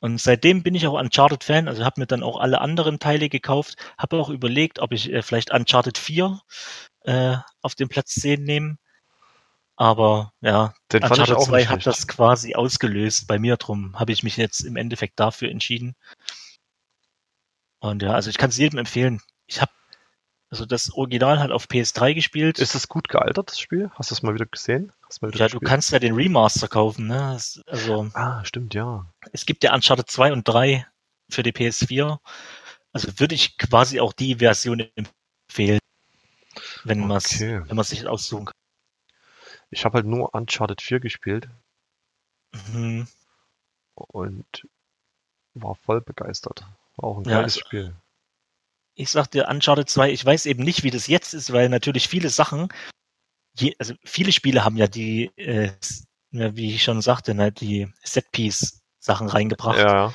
[0.00, 3.76] Und seitdem bin ich auch Uncharted-Fan, also habe mir dann auch alle anderen Teile gekauft,
[3.96, 6.40] habe auch überlegt, ob ich äh, vielleicht Uncharted 4
[7.04, 8.76] äh, auf den Platz 10 nehme.
[9.76, 14.12] Aber ja, Den Uncharted auch 2 nicht hat das quasi ausgelöst bei mir, drum habe
[14.12, 15.94] ich mich jetzt im Endeffekt dafür entschieden.
[17.88, 19.20] Und ja, also ich kann es jedem empfehlen.
[19.46, 19.72] Ich habe
[20.48, 22.58] also das Original hat auf PS3 gespielt.
[22.60, 23.90] Ist es gut gealtert, das Spiel?
[23.94, 24.92] Hast du es mal wieder gesehen?
[25.02, 25.68] Du mal wieder ja, du gespielt?
[25.68, 27.16] kannst ja den Remaster kaufen, ne?
[27.32, 29.12] Das, also Ah, stimmt, ja.
[29.32, 30.86] es gibt ja Uncharted 2 und 3
[31.28, 32.18] für die PS4.
[32.92, 35.80] Also würde ich quasi auch die Version empfehlen,
[36.84, 37.62] wenn man Okay.
[37.66, 38.50] wenn man sich aussuchen
[39.70, 41.48] Ich habe halt nur Uncharted 4 gespielt
[42.52, 42.72] kann.
[42.74, 43.08] Mhm.
[43.94, 44.66] und
[45.54, 46.64] war voll begeistert.
[46.96, 47.96] War auch ein Ja, geiles es- Spiel.
[48.98, 52.30] Ich sagte Uncharted 2, ich weiß eben nicht, wie das jetzt ist, weil natürlich viele
[52.30, 52.68] Sachen,
[53.58, 55.70] je, also viele Spiele haben ja die, äh,
[56.30, 59.78] wie ich schon sagte, ne, die Setpiece-Sachen reingebracht.
[59.78, 60.14] Ja, ja.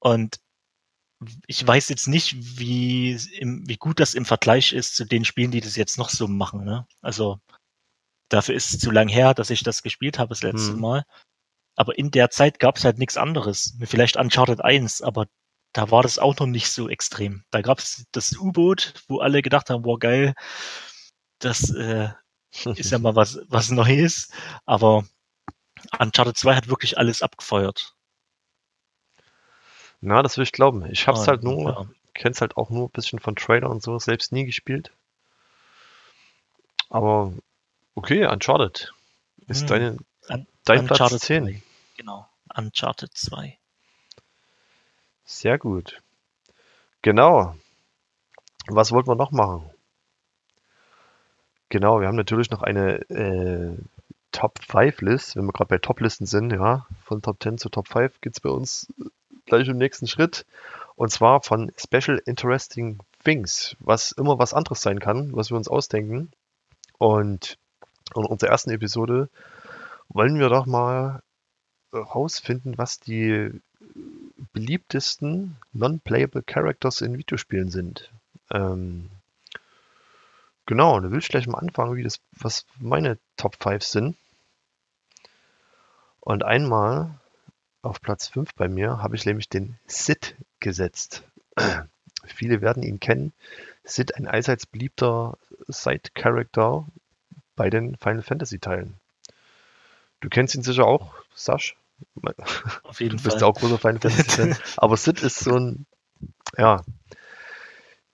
[0.00, 0.38] Und
[1.46, 5.62] ich weiß jetzt nicht, wie, wie gut das im Vergleich ist zu den Spielen, die
[5.62, 6.64] das jetzt noch so machen.
[6.64, 6.86] Ne?
[7.00, 7.40] Also
[8.28, 10.80] dafür ist es zu lang her, dass ich das gespielt habe das letzte Hm.
[10.80, 11.04] Mal.
[11.76, 13.78] Aber in der Zeit gab es halt nichts anderes.
[13.84, 15.26] Vielleicht Uncharted 1, aber
[15.74, 17.44] da war das auch noch nicht so extrem.
[17.50, 20.34] Da gab es das U-Boot, wo alle gedacht haben, boah geil,
[21.40, 22.08] das äh,
[22.76, 24.30] ist ja mal was, was Neues.
[24.66, 25.04] Aber
[25.98, 27.94] Uncharted 2 hat wirklich alles abgefeuert.
[30.00, 30.86] Na, das will ich glauben.
[30.90, 31.86] Ich hab's Und, halt nur, ja.
[32.14, 34.92] kenn's halt auch nur ein bisschen von Trailer und so, selbst nie gespielt.
[36.88, 37.32] Aber
[37.94, 38.92] okay, Uncharted
[39.48, 39.66] ist Hm.
[39.68, 39.96] deine,
[40.64, 41.44] dein Platz Uncharted 10.
[41.44, 41.62] 2.
[41.96, 42.28] Genau.
[42.56, 43.58] Uncharted 2.
[45.24, 46.02] Sehr gut.
[47.02, 47.54] Genau.
[48.66, 49.70] Was wollten wir noch machen?
[51.68, 53.76] Genau, wir haben natürlich noch eine äh,
[54.32, 55.36] Top 5 List.
[55.36, 58.40] Wenn wir gerade bei Top-Listen sind, ja, von Top 10 zu Top 5 geht es
[58.40, 58.92] bei uns
[59.46, 60.46] gleich im nächsten Schritt.
[60.96, 65.68] Und zwar von Special Interesting Things, was immer was anderes sein kann, was wir uns
[65.68, 66.30] ausdenken.
[66.98, 67.58] Und
[68.14, 69.28] in unserer ersten Episode
[70.08, 71.22] wollen wir doch mal
[71.92, 73.60] rausfinden, was die
[74.54, 78.10] beliebtesten non-playable Characters in Videospielen sind.
[78.50, 79.10] Ähm,
[80.64, 84.16] genau, da will ich gleich mal anfangen, wie das, was meine Top 5 sind.
[86.20, 87.18] Und einmal
[87.82, 91.22] auf Platz 5 bei mir habe ich nämlich den Sid gesetzt.
[92.24, 93.34] Viele werden ihn kennen.
[93.82, 95.36] Sid, ein allseits beliebter
[95.68, 96.86] Side-Character
[97.56, 98.94] bei den Final Fantasy Teilen.
[100.20, 101.76] Du kennst ihn sicher auch, Sasch?
[102.82, 103.40] Auf jeden Du bist Fall.
[103.42, 104.56] ja auch großer Final Fantasy-Fan.
[104.76, 105.86] Aber Sid ist so ein,
[106.56, 106.82] ja,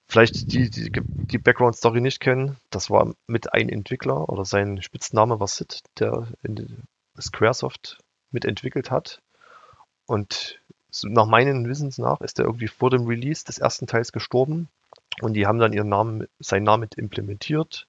[0.08, 2.56] vielleicht die, die die Background-Story nicht kennen.
[2.70, 6.82] Das war mit ein Entwickler oder sein Spitzname war Sid, der in
[7.20, 7.98] Squaresoft
[8.30, 9.20] mitentwickelt hat.
[10.06, 10.60] Und
[11.02, 14.68] nach meinen Wissens nach ist er irgendwie vor dem Release des ersten Teils gestorben.
[15.20, 17.86] Und die haben dann ihren Namen, seinen Namen mit implementiert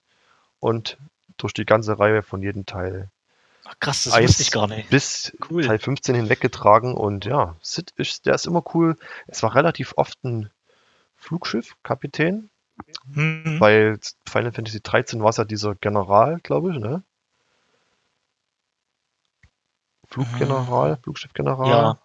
[0.60, 0.98] und
[1.38, 3.10] durch die ganze Reihe von jedem Teil
[3.72, 4.90] Ach, krass, das wusste ich gar nicht.
[4.90, 5.66] bis Cool.
[5.66, 8.98] Teil 15 hinweggetragen und ja, Sid ist, der ist immer cool.
[9.28, 10.50] Es war relativ oft ein
[11.16, 12.50] Flugschiff, Kapitän,
[13.06, 13.58] Mhm.
[13.60, 17.04] weil Final Fantasy 13 war es ja dieser General, glaube ich, ne?
[20.10, 21.70] Fluggeneral, Flugschiffgeneral.
[21.70, 22.00] Ja.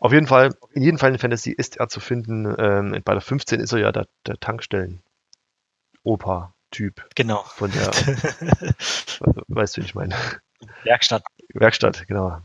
[0.00, 2.46] Auf jeden Fall, in jedem Final Fantasy ist er zu finden.
[2.58, 7.42] Ähm, bei der 15 ist er ja der, der Tankstellen-Opa-Typ Genau.
[7.44, 7.86] von der,
[9.48, 10.14] weißt du, wie ich meine,
[10.84, 11.22] Werkstatt.
[11.54, 12.40] Werkstatt, genau.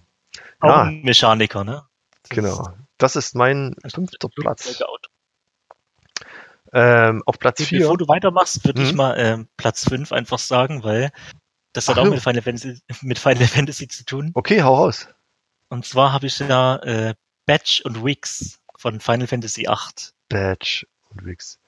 [0.59, 1.86] Auch Ja, Mechaniker, ne?
[2.24, 2.70] Das genau.
[2.97, 4.82] Das ist mein fünfter Platz.
[6.72, 7.80] Ähm, auf Platz 4.
[7.82, 8.97] Bevor du weitermachst, würde ich Mhm.
[8.97, 11.11] mal ähm, Platz 5 einfach sagen, weil
[11.74, 12.11] das hat Ach auch jo.
[12.11, 14.32] mit Final, Fantasy, mit Final Fantasy zu tun.
[14.34, 15.07] Okay, hau raus.
[15.70, 17.14] Und zwar habe ich ja äh,
[17.45, 20.14] Batch und Wix von Final Fantasy 8.
[20.30, 21.59] Badge und Wix.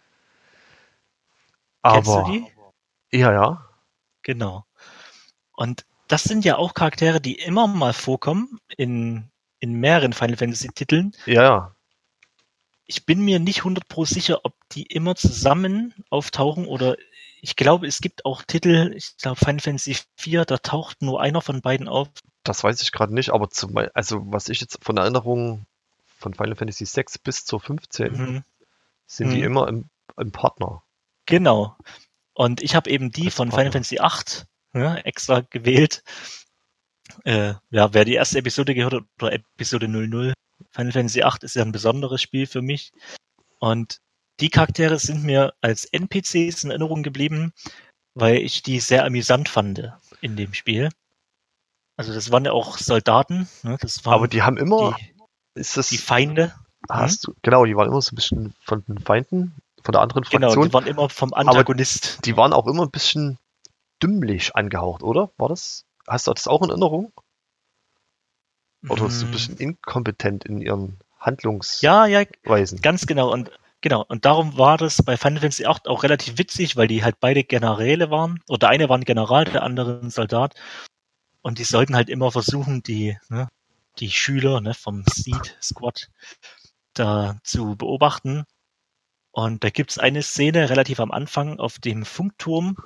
[1.83, 2.31] Kennst Aber, du
[3.11, 3.17] die?
[3.19, 3.69] ja, ja.
[4.23, 4.65] Genau.
[5.53, 9.29] Und das sind ja auch Charaktere, die immer mal vorkommen in,
[9.59, 11.13] in mehreren Final Fantasy Titeln.
[11.25, 11.75] Ja, ja.
[12.87, 16.97] Ich bin mir nicht 100% sicher, ob die immer zusammen auftauchen oder
[17.41, 21.41] ich glaube, es gibt auch Titel, ich glaube Final Fantasy 4, da taucht nur einer
[21.41, 22.09] von beiden auf.
[22.43, 25.65] Das weiß ich gerade nicht, aber zum, also was ich jetzt von Erinnerung
[26.17, 28.43] von Final Fantasy 6 bis zur 15 Mhm.
[29.07, 29.43] sind die Mhm.
[29.43, 30.83] immer im, im Partner.
[31.25, 31.75] Genau.
[32.33, 33.63] Und ich habe eben die Als von Partner.
[33.63, 34.45] Final Fantasy 8
[34.75, 36.03] ja, extra gewählt.
[37.23, 40.33] Äh, ja, wer die erste Episode gehört hat, oder Episode 00,
[40.71, 42.91] Final Fantasy 8 ist ja ein besonderes Spiel für mich.
[43.59, 43.99] Und
[44.39, 47.53] die Charaktere sind mir als NPCs in Erinnerung geblieben,
[48.15, 50.89] weil ich die sehr amüsant fand in dem Spiel.
[51.97, 53.77] Also das waren ja auch Soldaten, ne?
[53.79, 55.13] das waren Aber die haben immer, die,
[55.61, 56.53] ist das, die Feinde.
[56.89, 60.23] hast du, genau, die waren immer so ein bisschen von den Feinden, von der anderen
[60.23, 60.67] Genau, Fraktion.
[60.67, 62.25] die waren immer vom Antagonist.
[62.25, 63.37] die waren auch immer ein bisschen
[64.01, 65.31] dümmlich angehaucht, oder?
[65.37, 65.85] War das?
[66.07, 67.13] Hast du das auch in Erinnerung?
[68.87, 69.31] Oder so ein Mm.
[69.31, 71.85] bisschen inkompetent in ihren Handlungsweisen?
[71.85, 72.23] Ja, ja,
[72.81, 73.31] Ganz genau.
[73.31, 74.03] Und genau.
[74.07, 77.43] Und darum war das bei Final Fantasy 8 auch relativ witzig, weil die halt beide
[77.43, 78.39] Generäle waren.
[78.47, 80.55] Oder der eine war ein General, der andere ein Soldat.
[81.41, 83.47] Und die sollten halt immer versuchen, die, ne,
[83.99, 86.09] die Schüler ne, vom Seed Squad
[86.93, 88.45] da zu beobachten.
[89.31, 92.77] Und da gibt's eine Szene relativ am Anfang auf dem Funkturm.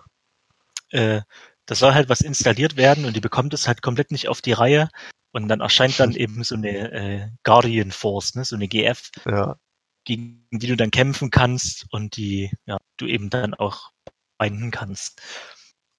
[0.92, 1.22] Äh,
[1.66, 4.54] da soll halt was installiert werden und die bekommt es halt komplett nicht auf die
[4.54, 4.90] Reihe.
[5.32, 9.58] Und dann erscheint dann eben so eine äh, Guardian Force, ne, so eine GF, Ja,
[10.06, 13.92] gegen die du dann kämpfen kannst und die ja, du eben dann auch
[14.40, 15.22] binden kannst.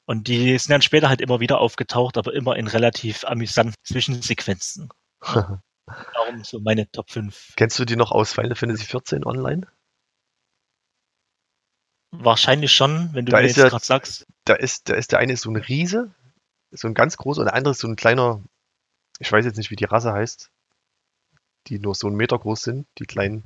[0.06, 4.88] Und die sind dann später halt immer wieder aufgetaucht, aber immer in relativ amüsanten Zwischensequenzen.
[5.22, 7.52] Darum so meine Top 5.
[7.56, 9.66] Kennst du die noch aus Final Fantasy 14 online?
[12.12, 14.26] Wahrscheinlich schon, wenn du Da mir jetzt ja- gerade sagst.
[14.44, 16.12] Da ist, da ist der eine so ein Riese,
[16.70, 18.42] so ein ganz großer, und der andere ist so ein kleiner,
[19.18, 20.50] ich weiß jetzt nicht, wie die Rasse heißt,
[21.68, 23.44] die nur so einen Meter groß sind, die kleinen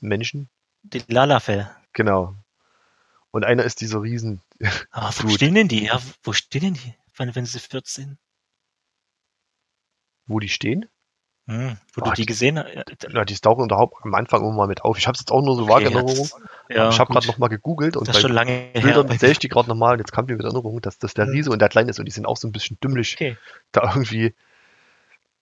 [0.00, 0.48] Menschen.
[0.82, 1.74] Die Lalafell.
[1.92, 2.36] Genau.
[3.30, 4.40] Und einer ist dieser Riesen.
[4.90, 5.84] Ah, wo stehen denn die?
[5.86, 6.94] Ja, wo stehen denn die?
[7.12, 8.18] Final Fantasy 14?
[10.26, 10.88] Wo die stehen?
[11.46, 12.70] Hm, wo Ah, du die gesehen hast?
[13.12, 14.96] Ja, die tauchen überhaupt am Anfang immer mal mit auf.
[14.96, 16.28] Ich habe es jetzt auch nur so Okay, vage in ja, Erinnerung.
[16.30, 16.40] das-
[16.74, 18.80] Ja, ich habe gerade nochmal gegoogelt und Das bei schon lange her.
[18.80, 21.28] Bildern sehe ich die gerade nochmal und jetzt kam mir mit Erinnerung, dass das der.
[21.28, 23.14] Riese und der Kleine ist und die sind auch so ein bisschen dümmlich.
[23.16, 23.36] Okay.
[23.72, 24.34] Da irgendwie,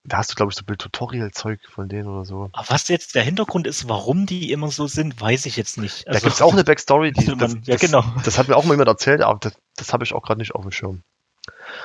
[0.03, 2.49] da hast du glaube ich so Bild-Tutorial-Zeug von denen oder so.
[2.51, 6.05] Aber was jetzt der Hintergrund ist, warum die immer so sind, weiß ich jetzt nicht.
[6.05, 8.03] da gibt es auch eine Backstory, die, Also das, man- ja, das, genau.
[8.25, 10.53] das hat mir auch mal jemand erzählt, aber das, das habe ich auch gerade nicht
[10.53, 11.01] auf dem Schirm.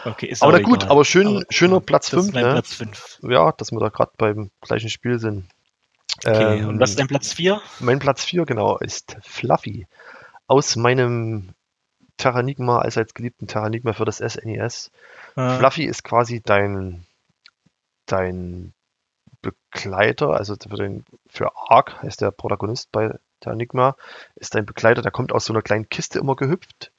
[0.05, 0.91] Okay, ist Aber gut, egal.
[0.93, 2.53] aber schön, Aber, schöner Platz das ist 5, mein ne?
[2.53, 3.19] Platz 5.
[3.23, 5.49] Ja, dass wir da gerade beim gleichen Spiel sind.
[6.25, 7.61] Okay, Ähm, und was ist dein Platz 4?
[7.81, 9.87] Mein Platz 4, genau, ist Fluffy.
[10.47, 11.55] Aus meinem
[12.17, 14.91] Terranigma, allseits geliebten Terranigma für das SNES.
[15.37, 17.07] Äh, Fluffy ist quasi dein,
[18.07, 18.73] dein
[19.41, 23.97] Begleiter, also für, den, für Ark heißt der Protagonist bei Terranigma,
[24.35, 26.91] ist dein Begleiter, der kommt aus so einer kleinen Kiste immer gehüpft.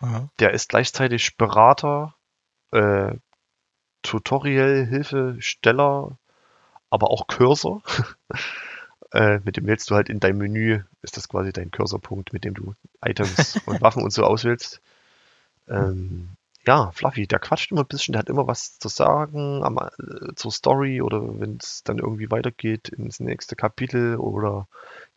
[0.00, 0.28] Aha.
[0.38, 2.14] Der ist gleichzeitig Berater,
[2.72, 3.14] äh,
[4.02, 6.18] Tutorial, Hilfesteller,
[6.90, 7.82] aber auch Cursor.
[9.12, 12.44] äh, mit dem wählst du halt in deinem Menü, ist das quasi dein Cursorpunkt, mit
[12.44, 12.74] dem du
[13.04, 14.80] Items und Waffen und so auswählst.
[15.68, 16.30] Ähm,
[16.66, 20.34] ja, Fluffy, der quatscht immer ein bisschen, der hat immer was zu sagen am, äh,
[20.34, 24.68] zur Story oder wenn es dann irgendwie weitergeht ins nächste Kapitel oder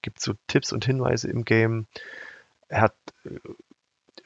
[0.01, 1.87] gibt so Tipps und Hinweise im Game.
[2.69, 3.39] Er hat äh,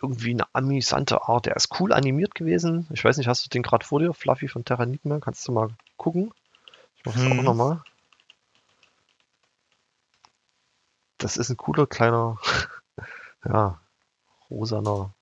[0.01, 1.47] irgendwie eine amüsante Art.
[1.47, 2.87] Er ist cool animiert gewesen.
[2.91, 4.13] Ich weiß nicht, hast du den gerade vor dir?
[4.13, 5.19] Fluffy von Terranigma?
[5.19, 6.33] Kannst du mal gucken?
[6.97, 7.39] Ich mache es Hm.
[7.39, 7.83] auch nochmal.
[11.17, 12.37] Das ist ein cooler kleiner,
[13.45, 13.79] ja,
[14.49, 15.13] rosaner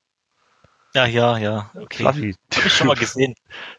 [0.96, 2.04] Ja, ja, ja, okay.
[2.04, 2.36] Fluffy.
[2.56, 3.34] Habe ich schon mal gesehen.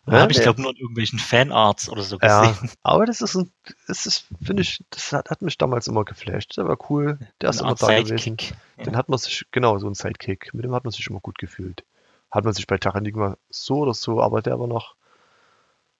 [0.06, 2.70] Ja, Habe ich, glaube nur in irgendwelchen Fanarts oder so Ja, gesehen.
[2.82, 3.52] aber das ist ein,
[3.86, 6.56] das ist, finde ich, das hat, hat mich damals immer geflasht.
[6.56, 8.36] Der war cool, der ist immer da gewesen.
[8.76, 8.84] Ja.
[8.84, 11.38] Den hat man sich, genau, so ein Sidekick, mit dem hat man sich immer gut
[11.38, 11.84] gefühlt.
[12.32, 14.96] Hat man sich bei Terranigma so oder so, aber der war noch,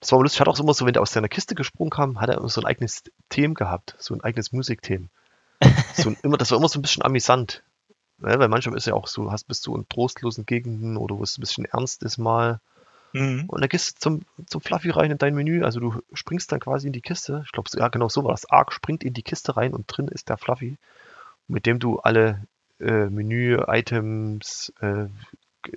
[0.01, 2.29] das war lustig, hat auch immer so, wenn der aus seiner Kiste gesprungen kam, hat
[2.29, 5.07] er immer so ein eigenes Thema gehabt, so ein eigenes Musikthema.
[5.95, 7.63] So ein, immer, das war immer so ein bisschen amüsant.
[8.19, 11.23] Ne, weil manchmal ist ja auch so, hast bist du in trostlosen Gegenden oder wo
[11.23, 12.61] es ein bisschen ernst ist mal.
[13.13, 13.45] Mhm.
[13.49, 15.65] Und dann gehst du zum, zum Fluffy rein in dein Menü.
[15.65, 17.43] Also du springst dann quasi in die Kiste.
[17.45, 18.49] Ich glaube, ja genau so war das.
[18.51, 20.79] Arc springt in die Kiste rein und drin ist der Fluffy,
[21.49, 22.47] mit dem du alle
[22.81, 25.07] äh, Menü, Items, äh,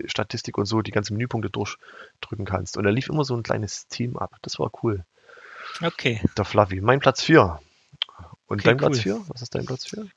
[0.06, 2.78] Statistik und so, die ganzen Menüpunkte durchdrücken kannst.
[2.78, 4.36] Und da lief immer so ein kleines Team ab.
[4.42, 5.06] Das war cool.
[5.82, 6.22] Okay.
[6.38, 6.82] Der Fluffy.
[6.82, 7.60] Mein Platz 4.
[8.48, 9.02] Und Okay, dein Platz cool.
[9.04, 9.26] 4?
[9.28, 10.08] Was ist dein Platz 4?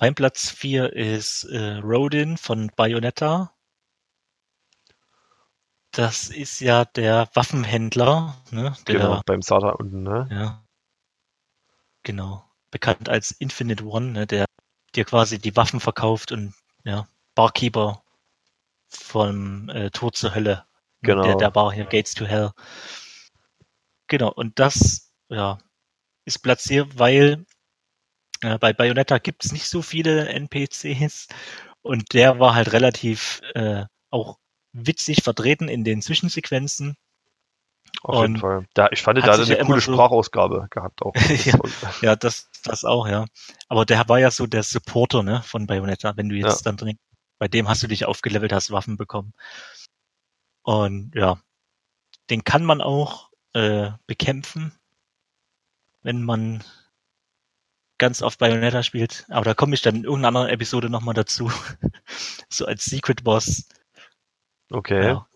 [0.00, 3.54] Mein Platz 4 ist äh, Rodin von Bayonetta.
[5.90, 8.74] Das ist ja der Waffenhändler, ne?
[8.86, 10.26] Der, Genau, beim Sada unten, ne?
[10.30, 10.64] Ja.
[12.02, 12.50] Genau.
[12.70, 14.26] Bekannt als Infinite One, ne?
[14.26, 14.46] der
[14.94, 18.02] dir quasi die Waffen verkauft und ja, Barkeeper
[18.88, 20.64] vom äh, Tor zur Hölle.
[21.02, 21.24] ne, Genau.
[21.24, 22.52] Der, der Bar hier, Gates to Hell.
[24.06, 25.58] Genau, und das, ja,
[26.24, 27.44] ist platziert, weil
[28.42, 31.28] äh, bei Bayonetta gibt es nicht so viele NPCs
[31.82, 34.38] und der war halt relativ äh, auch
[34.72, 36.96] witzig vertreten in den Zwischensequenzen.
[38.02, 38.66] Auf jeden Und Fall.
[38.74, 41.12] Da, ich fand, da hat eine ja coole so- Sprachausgabe gehabt auch.
[41.44, 41.58] Ja.
[42.02, 43.26] Ja, das, das auch, ja.
[43.68, 46.98] Aber der war ja so der Supporter, ne, von Bayonetta, wenn du jetzt dann drin,
[47.38, 49.32] bei dem hast du dich aufgelevelt, hast Waffen bekommen.
[50.62, 51.40] Und ja,
[52.28, 54.72] den kann man auch äh, bekämpfen,
[56.02, 56.62] wenn man
[58.00, 59.26] ganz auf Bayonetta spielt.
[59.28, 61.52] Aber da komme ich dann in irgendeiner anderen Episode nochmal dazu.
[62.48, 63.68] so als Secret Boss.
[64.72, 65.04] Okay.
[65.04, 65.26] Ja,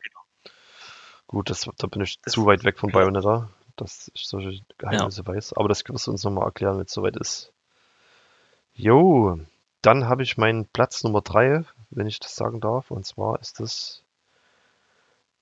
[1.28, 2.94] Gut, das, da bin ich Das- zu weit weg von ja.
[2.94, 5.52] Bayonetta, dass ich solche Geheimnisse weiß.
[5.52, 7.52] Aber das wirst du uns nochmal erklären, wenn es soweit ist.
[8.72, 9.38] Jo,
[9.82, 12.90] dann habe ich meinen Platz Nummer 3, wenn ich das sagen darf.
[12.90, 14.02] Und zwar ist das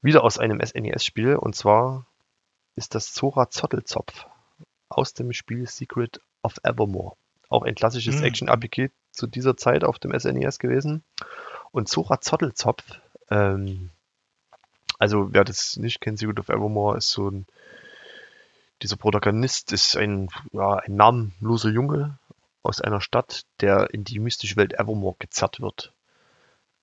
[0.02, 1.36] wieder aus einem SNES-Spiel.
[1.36, 2.06] Und zwar
[2.74, 4.26] ist das Zora Zottelzopf
[4.88, 7.16] aus dem Spiel Secret of Evermore.
[7.48, 8.24] Auch ein klassisches Hm.
[8.24, 11.04] Action-RPG zu dieser Zeit auf dem SNES gewesen.
[11.70, 12.82] Und Zora Zottelzopf,
[13.30, 13.90] ähm,
[14.98, 17.46] also wer das nicht kennt, Secret of Evermore ist so ein,
[18.82, 22.18] dieser Protagonist ist ein, ja, ein namenloser Junge
[22.62, 25.92] aus einer Stadt, der in die mystische Welt Evermore gezerrt wird.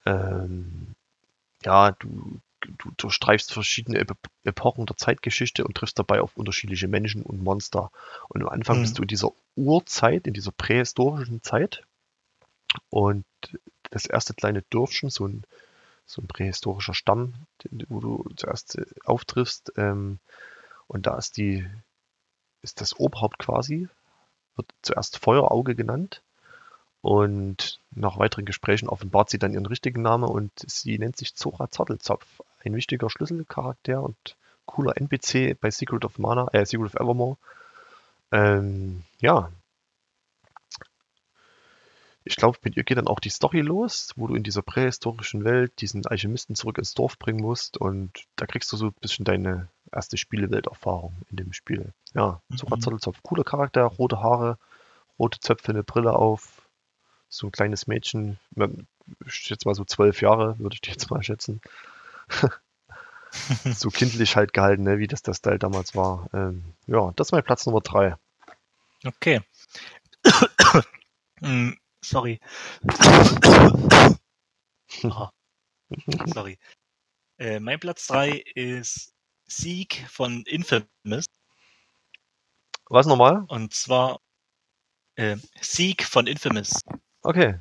[0.06, 0.96] Ähm,
[1.64, 7.24] ja, du, du durchstreifst verschiedene Ep Epochen der Zeitgeschichte und triffst dabei auf unterschiedliche Menschen
[7.24, 7.92] und Monster.
[8.30, 8.82] Und am Anfang Mhm.
[8.82, 11.84] bist du in dieser Urzeit, in dieser prähistorischen Zeit.
[12.90, 13.26] Und
[13.92, 15.44] das erste kleine Dörfchen, so ein,
[16.06, 17.34] so ein prähistorischer Stamm,
[17.64, 19.74] den- wo du zuerst äh, auftriffst.
[19.78, 20.20] Ähm,
[20.88, 21.68] und da ist die,
[22.62, 23.88] ist das Oberhaupt quasi,
[24.56, 26.22] wird zuerst Feuerauge genannt.
[27.02, 31.72] Und nach weiteren Gesprächen offenbart sie dann ihren richtigen Namen und sie nennt sich Zora
[31.72, 32.26] Zottelzopf.
[32.64, 34.36] Ein wichtiger Schlüsselcharakter und
[34.66, 37.38] cooler NPC bei Secret of Mana, äh, Secret of Evermore.
[38.32, 39.52] Ähm, ja.
[42.26, 45.46] Ich glaube, mit ihr geht dann auch die Story los, wo du in dieser prähistorischen
[45.46, 49.26] Welt diesen Alchemisten zurück ins Dorf bringen musst und da kriegst du so ein bisschen
[49.26, 51.94] deine erste Spielewelterfahrung in dem Spiel.
[52.14, 52.82] Ja, Zora Mhm.
[52.82, 54.58] Zottelzopf, cooler Charakter, rote Haare,
[55.18, 56.69] rote Zöpfe, eine Brille auf,
[57.30, 58.40] so ein kleines Mädchen,
[59.26, 61.62] ich schätze mal so zwölf Jahre, würde ich jetzt mal schätzen.
[63.76, 66.30] so kindlich halt gehalten, ne, wie das der Style damals war.
[66.34, 68.16] Ähm, ja, das ist mein Platz Nummer drei.
[69.06, 69.42] Okay.
[71.42, 72.40] Hm, Sorry.
[75.04, 75.30] Ah,
[76.26, 76.58] sorry.
[77.38, 79.14] Äh, mein Platz 3 ist
[79.46, 81.26] Sieg von Infamous.
[82.90, 83.46] Was nochmal?
[83.48, 84.20] Und zwar
[85.16, 86.82] äh, Sieg von Infamous.
[87.22, 87.60] Okay.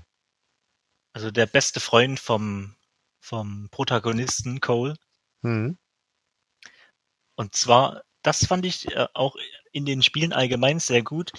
[1.12, 2.76] Also der beste Freund vom,
[3.20, 4.94] vom Protagonisten Cole.
[5.42, 5.78] Hm.
[7.36, 9.36] Und zwar, das fand ich äh, auch
[9.72, 11.32] in den Spielen allgemein sehr gut.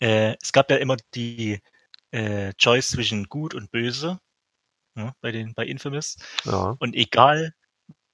[0.00, 1.60] Äh, es gab ja immer die
[2.10, 4.20] äh, Choice zwischen gut und böse
[4.96, 6.16] ja, bei den bei Infamous.
[6.44, 6.76] Ja.
[6.78, 7.54] Und egal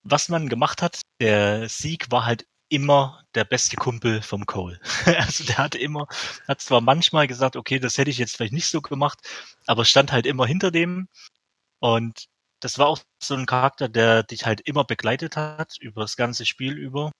[0.02, 4.80] was man gemacht hat, der Sieg war halt immer der beste Kumpel vom Cole.
[5.06, 6.06] also der hatte immer,
[6.48, 9.18] hat zwar manchmal gesagt, okay, das hätte ich jetzt vielleicht nicht so gemacht,
[9.66, 11.08] aber stand halt immer hinter dem.
[11.80, 12.26] Und
[12.60, 16.46] das war auch so ein Charakter, der dich halt immer begleitet hat über das ganze
[16.46, 17.12] Spiel über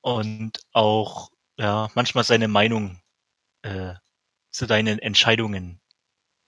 [0.00, 3.00] und auch ja manchmal seine Meinung
[3.62, 3.94] äh,
[4.50, 5.80] zu deinen Entscheidungen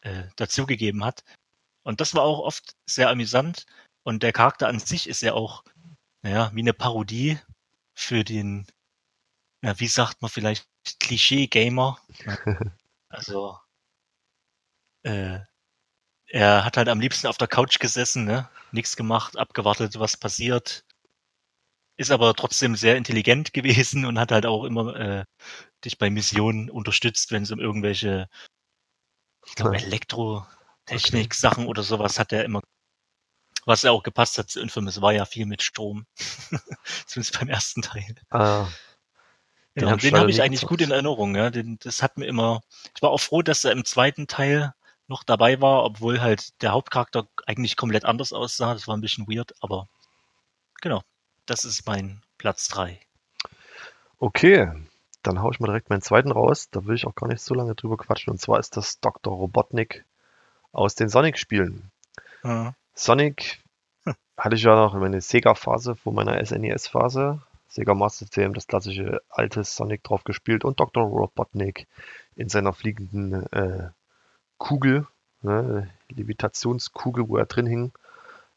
[0.02, 1.24] äh, dazugegeben hat.
[1.84, 3.66] Und das war auch oft sehr amüsant.
[4.04, 5.64] Und der Charakter an sich ist ja auch,
[6.22, 7.38] naja, wie eine Parodie
[7.94, 8.66] für den,
[9.62, 10.66] ja, wie sagt man vielleicht,
[11.00, 11.98] Klischee-Gamer.
[13.08, 13.56] Also,
[15.04, 15.38] äh,
[16.26, 18.50] er hat halt am liebsten auf der Couch gesessen, ne?
[18.72, 20.84] Nichts gemacht, abgewartet, was passiert.
[21.96, 25.24] Ist aber trotzdem sehr intelligent gewesen und hat halt auch immer äh,
[25.84, 28.28] dich bei Missionen unterstützt, wenn es um irgendwelche,
[29.46, 32.62] ich glaube, Elektrotechnik-Sachen oder sowas hat er immer
[33.66, 36.06] was ja auch gepasst hat zu Infamous, war ja viel mit Strom.
[37.06, 38.14] Zumindest beim ersten Teil.
[38.30, 38.66] Ah,
[39.74, 41.34] Ja, hab und den habe ich eigentlich gut in Erinnerung.
[41.36, 41.50] Ja.
[41.50, 42.62] Den, das hat mir immer.
[42.94, 44.74] Ich war auch froh, dass er im zweiten Teil
[45.06, 48.72] noch dabei war, obwohl halt der Hauptcharakter eigentlich komplett anders aussah.
[48.72, 49.88] Das war ein bisschen weird, aber
[50.80, 51.02] genau.
[51.46, 53.00] Das ist mein Platz drei.
[54.18, 54.70] Okay,
[55.22, 56.70] dann hau ich mal direkt meinen zweiten raus.
[56.70, 58.30] Da will ich auch gar nicht so lange drüber quatschen.
[58.30, 59.34] Und zwar ist das Dr.
[59.34, 60.04] Robotnik
[60.72, 61.90] aus den Sonic-Spielen.
[62.42, 62.74] Ja.
[62.94, 63.62] Sonic
[64.36, 67.40] hatte ich ja noch meine Sega-Phase vor meiner SNES-Phase.
[67.68, 71.02] Sega Master System, das klassische alte Sonic drauf gespielt und Dr.
[71.02, 71.88] Robotnik
[72.36, 73.90] in seiner fliegenden äh,
[74.58, 75.06] Kugel,
[75.42, 77.92] ne, Levitationskugel, wo er drin hing.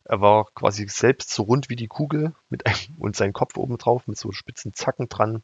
[0.03, 3.77] Er war quasi selbst so rund wie die Kugel mit einem, und sein Kopf oben
[3.77, 5.41] drauf mit so spitzen Zacken dran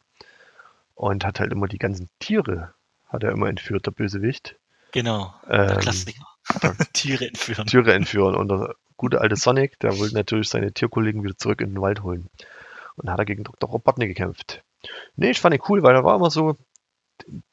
[0.94, 2.72] und hat halt immer die ganzen Tiere,
[3.08, 4.56] hat er immer entführt, der Bösewicht.
[4.92, 5.34] Genau.
[5.48, 6.26] Der Ähm, Klassiker.
[6.92, 7.66] Tiere entführen.
[7.66, 8.34] Tiere entführen.
[8.34, 12.02] Und der gute alte Sonic, der wollte natürlich seine Tierkollegen wieder zurück in den Wald
[12.02, 12.28] holen.
[12.96, 13.68] Und hat er gegen Dr.
[13.70, 14.62] Robotnik gekämpft.
[15.16, 16.56] Nee, ich fand ihn cool, weil er war immer so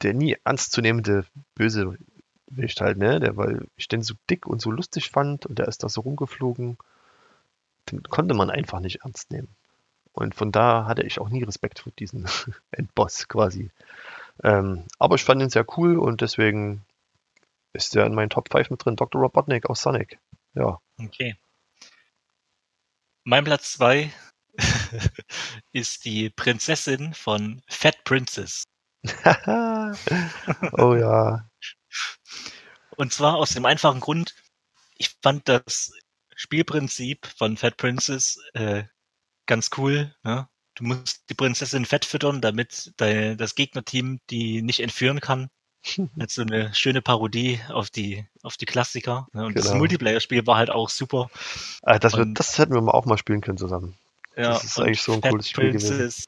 [0.02, 1.24] der nie ernstzunehmende
[1.54, 3.20] Bösewicht halt, ne?
[3.20, 6.02] Der, weil ich den so dick und so lustig fand und der ist da so
[6.02, 6.76] rumgeflogen.
[7.90, 9.48] Den konnte man einfach nicht ernst nehmen.
[10.12, 12.26] Und von da hatte ich auch nie Respekt vor diesem
[12.70, 13.70] Endboss quasi.
[14.42, 16.84] Ähm, aber ich fand ihn sehr cool und deswegen
[17.72, 18.96] ist der in meinen Top 5 mit drin.
[18.96, 19.20] Dr.
[19.20, 20.18] Robotnik aus Sonic.
[20.54, 20.78] Ja.
[20.98, 21.36] Okay.
[23.24, 24.12] Mein Platz zwei
[25.72, 28.64] ist die Prinzessin von Fat Princess.
[29.04, 31.48] oh ja.
[32.96, 34.34] Und zwar aus dem einfachen Grund,
[34.96, 35.92] ich fand das
[36.36, 38.84] Spielprinzip von Fat Princess äh,
[39.46, 40.14] ganz cool.
[40.22, 40.48] Ne?
[40.74, 45.48] Du musst die Prinzessin fett füttern, damit dein, das Gegnerteam die nicht entführen kann.
[46.18, 49.26] Als so eine schöne Parodie auf die, auf die Klassiker.
[49.32, 49.46] Ne?
[49.46, 49.78] Und das Genau.
[49.78, 51.30] Multiplayer-Spiel war halt auch super.
[51.82, 53.96] Äh, das, wird, Und- das hätten wir mal auch mal spielen können zusammen.
[54.36, 55.88] Ja, Das ist eigentlich so ein Fat cooles Spiel gewesen.
[55.98, 56.26] Princess.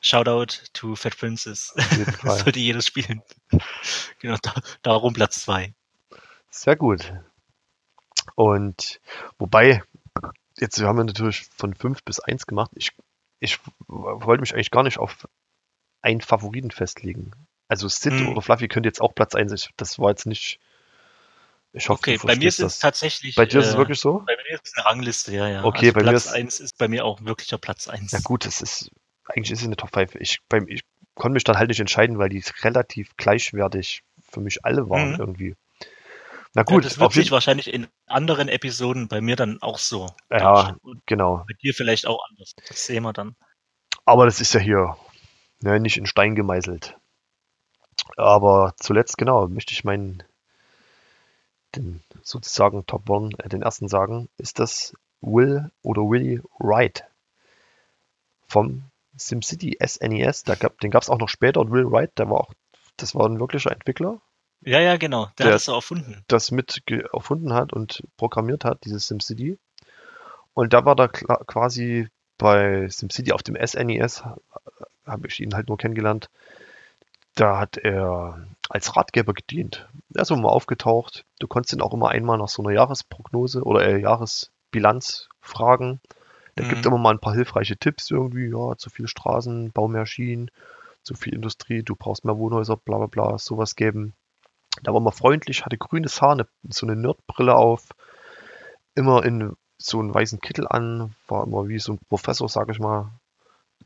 [0.00, 1.74] Shoutout to Fat Princess.
[2.20, 2.38] Fall.
[2.38, 3.22] Sollte jeder spielen.
[4.20, 5.74] genau, da, darum Platz zwei.
[6.50, 7.12] Sehr gut.
[8.36, 9.00] Und
[9.38, 9.82] wobei,
[10.58, 12.70] jetzt haben wir natürlich von 5 bis 1 gemacht.
[12.74, 12.92] Ich,
[13.40, 13.58] ich
[13.88, 15.26] wollte mich eigentlich gar nicht auf
[16.00, 17.32] einen Favoriten festlegen.
[17.68, 18.28] Also Sid Hm.
[18.28, 19.52] oder Fluffy könnte jetzt auch Platz 1.
[19.52, 20.58] Ich, das war jetzt nicht.
[21.74, 22.78] Ich hoffe, Okay, bei mir ist es das.
[22.78, 23.34] tatsächlich.
[23.34, 24.22] Bei dir ist es äh, wirklich so?
[24.26, 25.64] Bei mir ist es eine Rangliste, ja, ja.
[25.64, 28.10] Okay, also bei mir Platz ist- 1 ist bei mir auch wirklich der Platz 1.
[28.12, 28.90] Ja gut, das ist
[29.26, 30.14] eigentlich ist es eine Top 5.
[30.14, 30.80] Ich, beim, ich
[31.14, 35.20] konnte mich dann halt nicht entscheiden, weil die relativ gleichwertig für mich alle waren Mhm.
[35.20, 35.56] irgendwie.
[36.54, 40.06] Na Gut, ja, das wird sich wahrscheinlich in anderen Episoden bei mir dann auch so.
[40.30, 41.44] Ja, genau.
[41.46, 42.54] bei dir vielleicht auch anders.
[42.66, 43.36] Das sehen wir dann.
[44.06, 44.96] Aber das ist ja hier
[45.60, 46.96] ne, nicht in Stein gemeißelt.
[48.16, 50.22] Aber zuletzt, genau, möchte ich meinen,
[51.74, 57.04] den sozusagen Top One, äh, den ersten sagen, ist das Will oder Willy Wright
[58.46, 58.84] vom
[59.16, 60.44] SimCity SNES.
[60.44, 62.52] Da gab, den gab es auch noch später und Will Wright, der war auch,
[62.96, 64.20] das war ein wirklicher Entwickler,
[64.62, 65.26] Ja, ja, genau.
[65.38, 66.24] Der, Der- hat so erfunden.
[66.28, 66.82] das mit
[67.12, 69.58] erfunden hat und programmiert hat, dieses SimCity.
[70.54, 74.36] Und da war da quasi bei SimCity auf dem SNES, ha-
[75.06, 76.30] habe ich ihn halt nur kennengelernt,
[77.40, 79.88] da hat er als Ratgeber gedient.
[80.14, 81.24] Er ist immer aufgetaucht.
[81.38, 86.00] Du konntest ihn auch immer einmal nach so einer Jahresprognose oder äh, Jahresbilanz fragen.
[86.56, 86.68] Der Mhm.
[86.70, 90.50] gibt immer mal ein paar hilfreiche Tipps irgendwie, ja, zu viel Straßen, bau mehr Schienen,
[91.02, 94.14] zu viel Industrie, du brauchst mehr Wohnhäuser, bla bla bla, sowas geben.
[94.82, 97.88] Da war immer freundlich, hatte grünes Haar, eine, so eine Nerdbrille auf,
[98.94, 102.80] immer in so einen weißen Kittel an, war immer wie so ein Professor, sag ich
[102.80, 103.12] mal,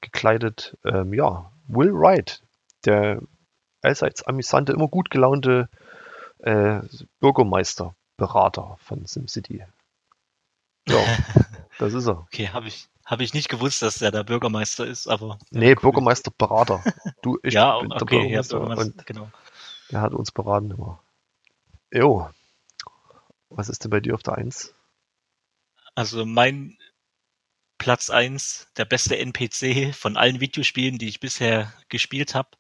[0.01, 0.77] gekleidet.
[0.85, 2.43] Ähm, ja, Will Wright,
[2.87, 3.21] der
[3.83, 5.69] allseits amüsante, immer gut gelaunte
[6.39, 6.81] äh,
[7.21, 9.65] Bürgermeisterberater von SimCity.
[10.89, 10.99] Ja,
[11.79, 12.21] Das ist er.
[12.21, 15.39] Okay, habe ich, hab ich nicht gewusst, dass er der Bürgermeister ist, aber.
[15.51, 15.81] Nee, cool.
[15.83, 16.85] Bürgermeisterberater.
[17.23, 19.31] Du, ich ja, bin der okay, ja, Bürgermeister Bürgermeister, und genau.
[19.91, 21.03] der hat uns beraten immer.
[21.93, 22.31] Jo.
[23.49, 24.75] Was ist denn bei dir auf der Eins?
[25.95, 26.79] Also mein
[27.79, 32.51] Platz eins, der beste NPC von allen Videospielen, die ich bisher gespielt habe,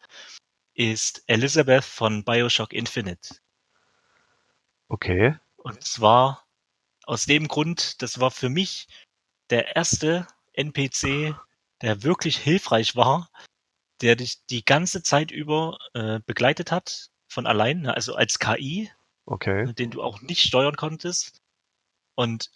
[0.74, 3.36] ist Elizabeth von Bioshock Infinite.
[4.88, 5.36] Okay.
[5.56, 6.46] Und zwar
[7.04, 8.88] aus dem Grund, das war für mich
[9.50, 11.34] der erste NPC,
[11.80, 13.30] der wirklich hilfreich war,
[14.00, 18.90] der dich die ganze Zeit über äh, begleitet hat, von allein, ne, also als KI,
[19.24, 19.72] Okay.
[19.74, 21.40] den du auch nicht steuern konntest.
[22.14, 22.50] Und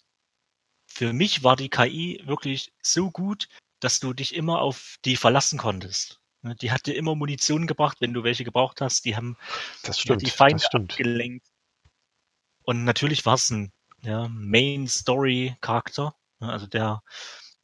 [0.85, 3.47] für mich war die KI wirklich so gut,
[3.79, 6.19] dass du dich immer auf die verlassen konntest.
[6.47, 9.05] Ne, Die hat dir immer Munition gebracht, wenn du welche gebraucht hast.
[9.05, 9.37] Die haben
[9.83, 10.21] Das stimmt.
[10.21, 11.47] die Feinde das abgelenkt.
[12.63, 13.71] Und natürlich war es ein
[14.01, 17.01] ja, Main-Story-Charakter, ne, also der,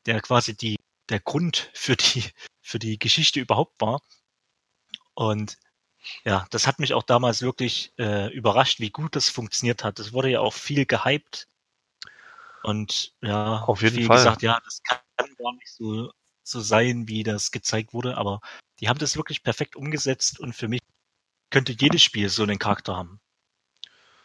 [0.05, 0.77] der quasi die,
[1.09, 2.23] der Grund für die,
[2.61, 4.01] für die Geschichte überhaupt war.
[5.13, 5.57] Und
[6.25, 9.99] ja, das hat mich auch damals wirklich äh, überrascht, wie gut das funktioniert hat.
[9.99, 11.47] Es wurde ja auch viel gehypt.
[12.63, 14.17] Und ja, Auf jeden viel Fall.
[14.17, 14.99] gesagt, ja, das kann
[15.37, 16.11] gar nicht so,
[16.43, 18.39] so sein, wie das gezeigt wurde, aber
[18.79, 20.81] die haben das wirklich perfekt umgesetzt und für mich
[21.49, 23.19] könnte jedes Spiel so einen Charakter haben,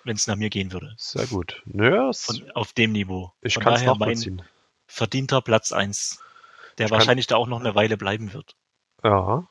[0.04, 0.94] wenn es nach mir gehen würde.
[0.96, 1.62] Sehr gut.
[1.66, 3.32] Nö, Von, auf dem Niveau.
[3.42, 4.42] ich kann es nachvollziehen.
[4.86, 6.20] verdienter Platz eins,
[6.78, 8.56] der Ich wahrscheinlich da auch noch eine Weile bleiben wird.
[9.04, 9.46] Ja.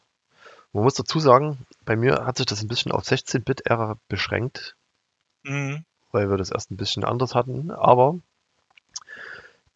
[0.73, 4.75] Man muss dazu sagen, bei mir hat sich das ein bisschen auf 16-Bit-Ära beschränkt,
[5.43, 5.85] Mhm.
[6.11, 8.19] weil wir das erst ein bisschen anders hatten, aber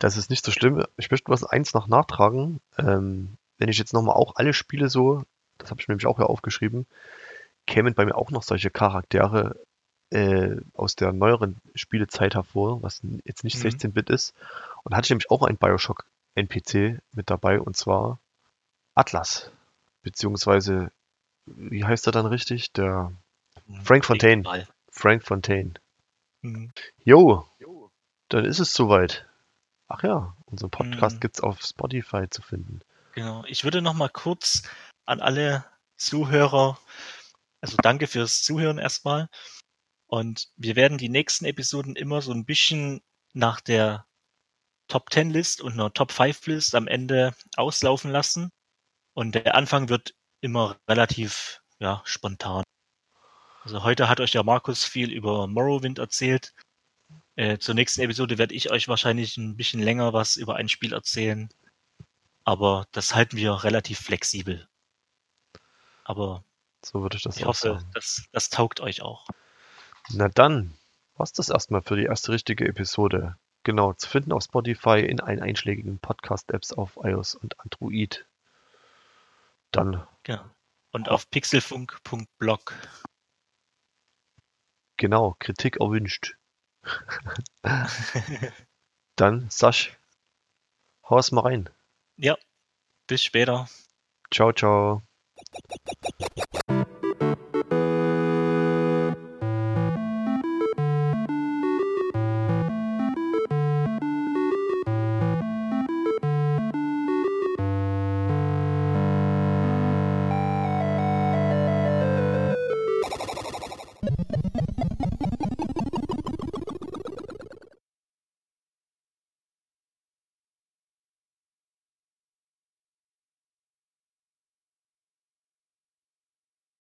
[0.02, 0.84] das ist nicht so schlimm.
[0.98, 2.60] Ich möchte was eins noch nachtragen.
[2.78, 5.24] Ähm, wenn ich jetzt nochmal auch alle Spiele so,
[5.60, 6.88] das habe ich mir nämlich auch hier aufgeschrieben,
[7.68, 9.60] kämen bei mir auch noch solche Charaktere
[10.10, 13.70] äh, aus der neueren Spielezeit hervor, was jetzt nicht Mhm.
[13.70, 14.34] 16-Bit ist.
[14.84, 18.18] Und hatte ich nämlich auch einen Bioshock NPC mit dabei und zwar
[18.96, 19.52] Atlas.
[20.02, 20.92] Beziehungsweise,
[21.46, 22.72] wie heißt er dann richtig?
[22.74, 23.12] Der
[23.84, 24.68] Frank Fontaine.
[24.90, 25.74] Frank Fontaine.
[26.42, 26.72] Mhm.
[27.04, 27.46] Jo,
[28.30, 29.28] dann ist es soweit.
[29.94, 31.20] Ach ja, unseren Podcast Mhm.
[31.20, 32.80] gibt's auf Spotify zu finden.
[33.14, 33.44] Genau.
[33.46, 34.64] Ich würde noch mal kurz
[35.06, 35.66] an alle
[35.98, 36.80] Zuhörer,
[37.60, 39.30] also danke fürs Zuhören erstmal.
[40.08, 43.02] Und wir werden die nächsten Episoden immer so ein bisschen
[43.34, 44.06] nach der
[44.88, 48.50] Top 10 List und einer Top 5 List am Ende auslaufen lassen.
[49.14, 52.64] Und der Anfang wird immer relativ, ja, spontan.
[53.64, 56.54] Also heute hat euch ja Markus viel über Morrowind erzählt.
[57.42, 60.94] Äh, zur nächsten Episode werde ich euch wahrscheinlich ein bisschen länger was über ein Spiel
[60.94, 61.50] erzählen.
[62.44, 64.68] Aber das halten wir relativ flexibel.
[66.04, 66.44] Aber
[66.86, 67.90] So würde ich das ich hoffe, sagen.
[67.96, 69.26] das, das taugt euch auch.
[70.12, 70.78] Na dann,
[71.16, 73.38] war's das erstmal für die erste richtige Episode.
[73.64, 78.28] Genau, zu finden auf Spotify in allen einschlägigen Podcast-Apps auf iOS und Android.
[79.72, 80.46] Dann, Genau.
[80.92, 82.76] Und auf pixelfunk.blog.
[84.98, 86.36] genau, Kritik erwünscht.
[89.16, 89.98] Dann, Sasch,
[91.10, 91.70] hau's mal rein.
[92.18, 92.38] ja,
[93.08, 93.70] bis später.
[94.32, 95.04] Ciao, ciao.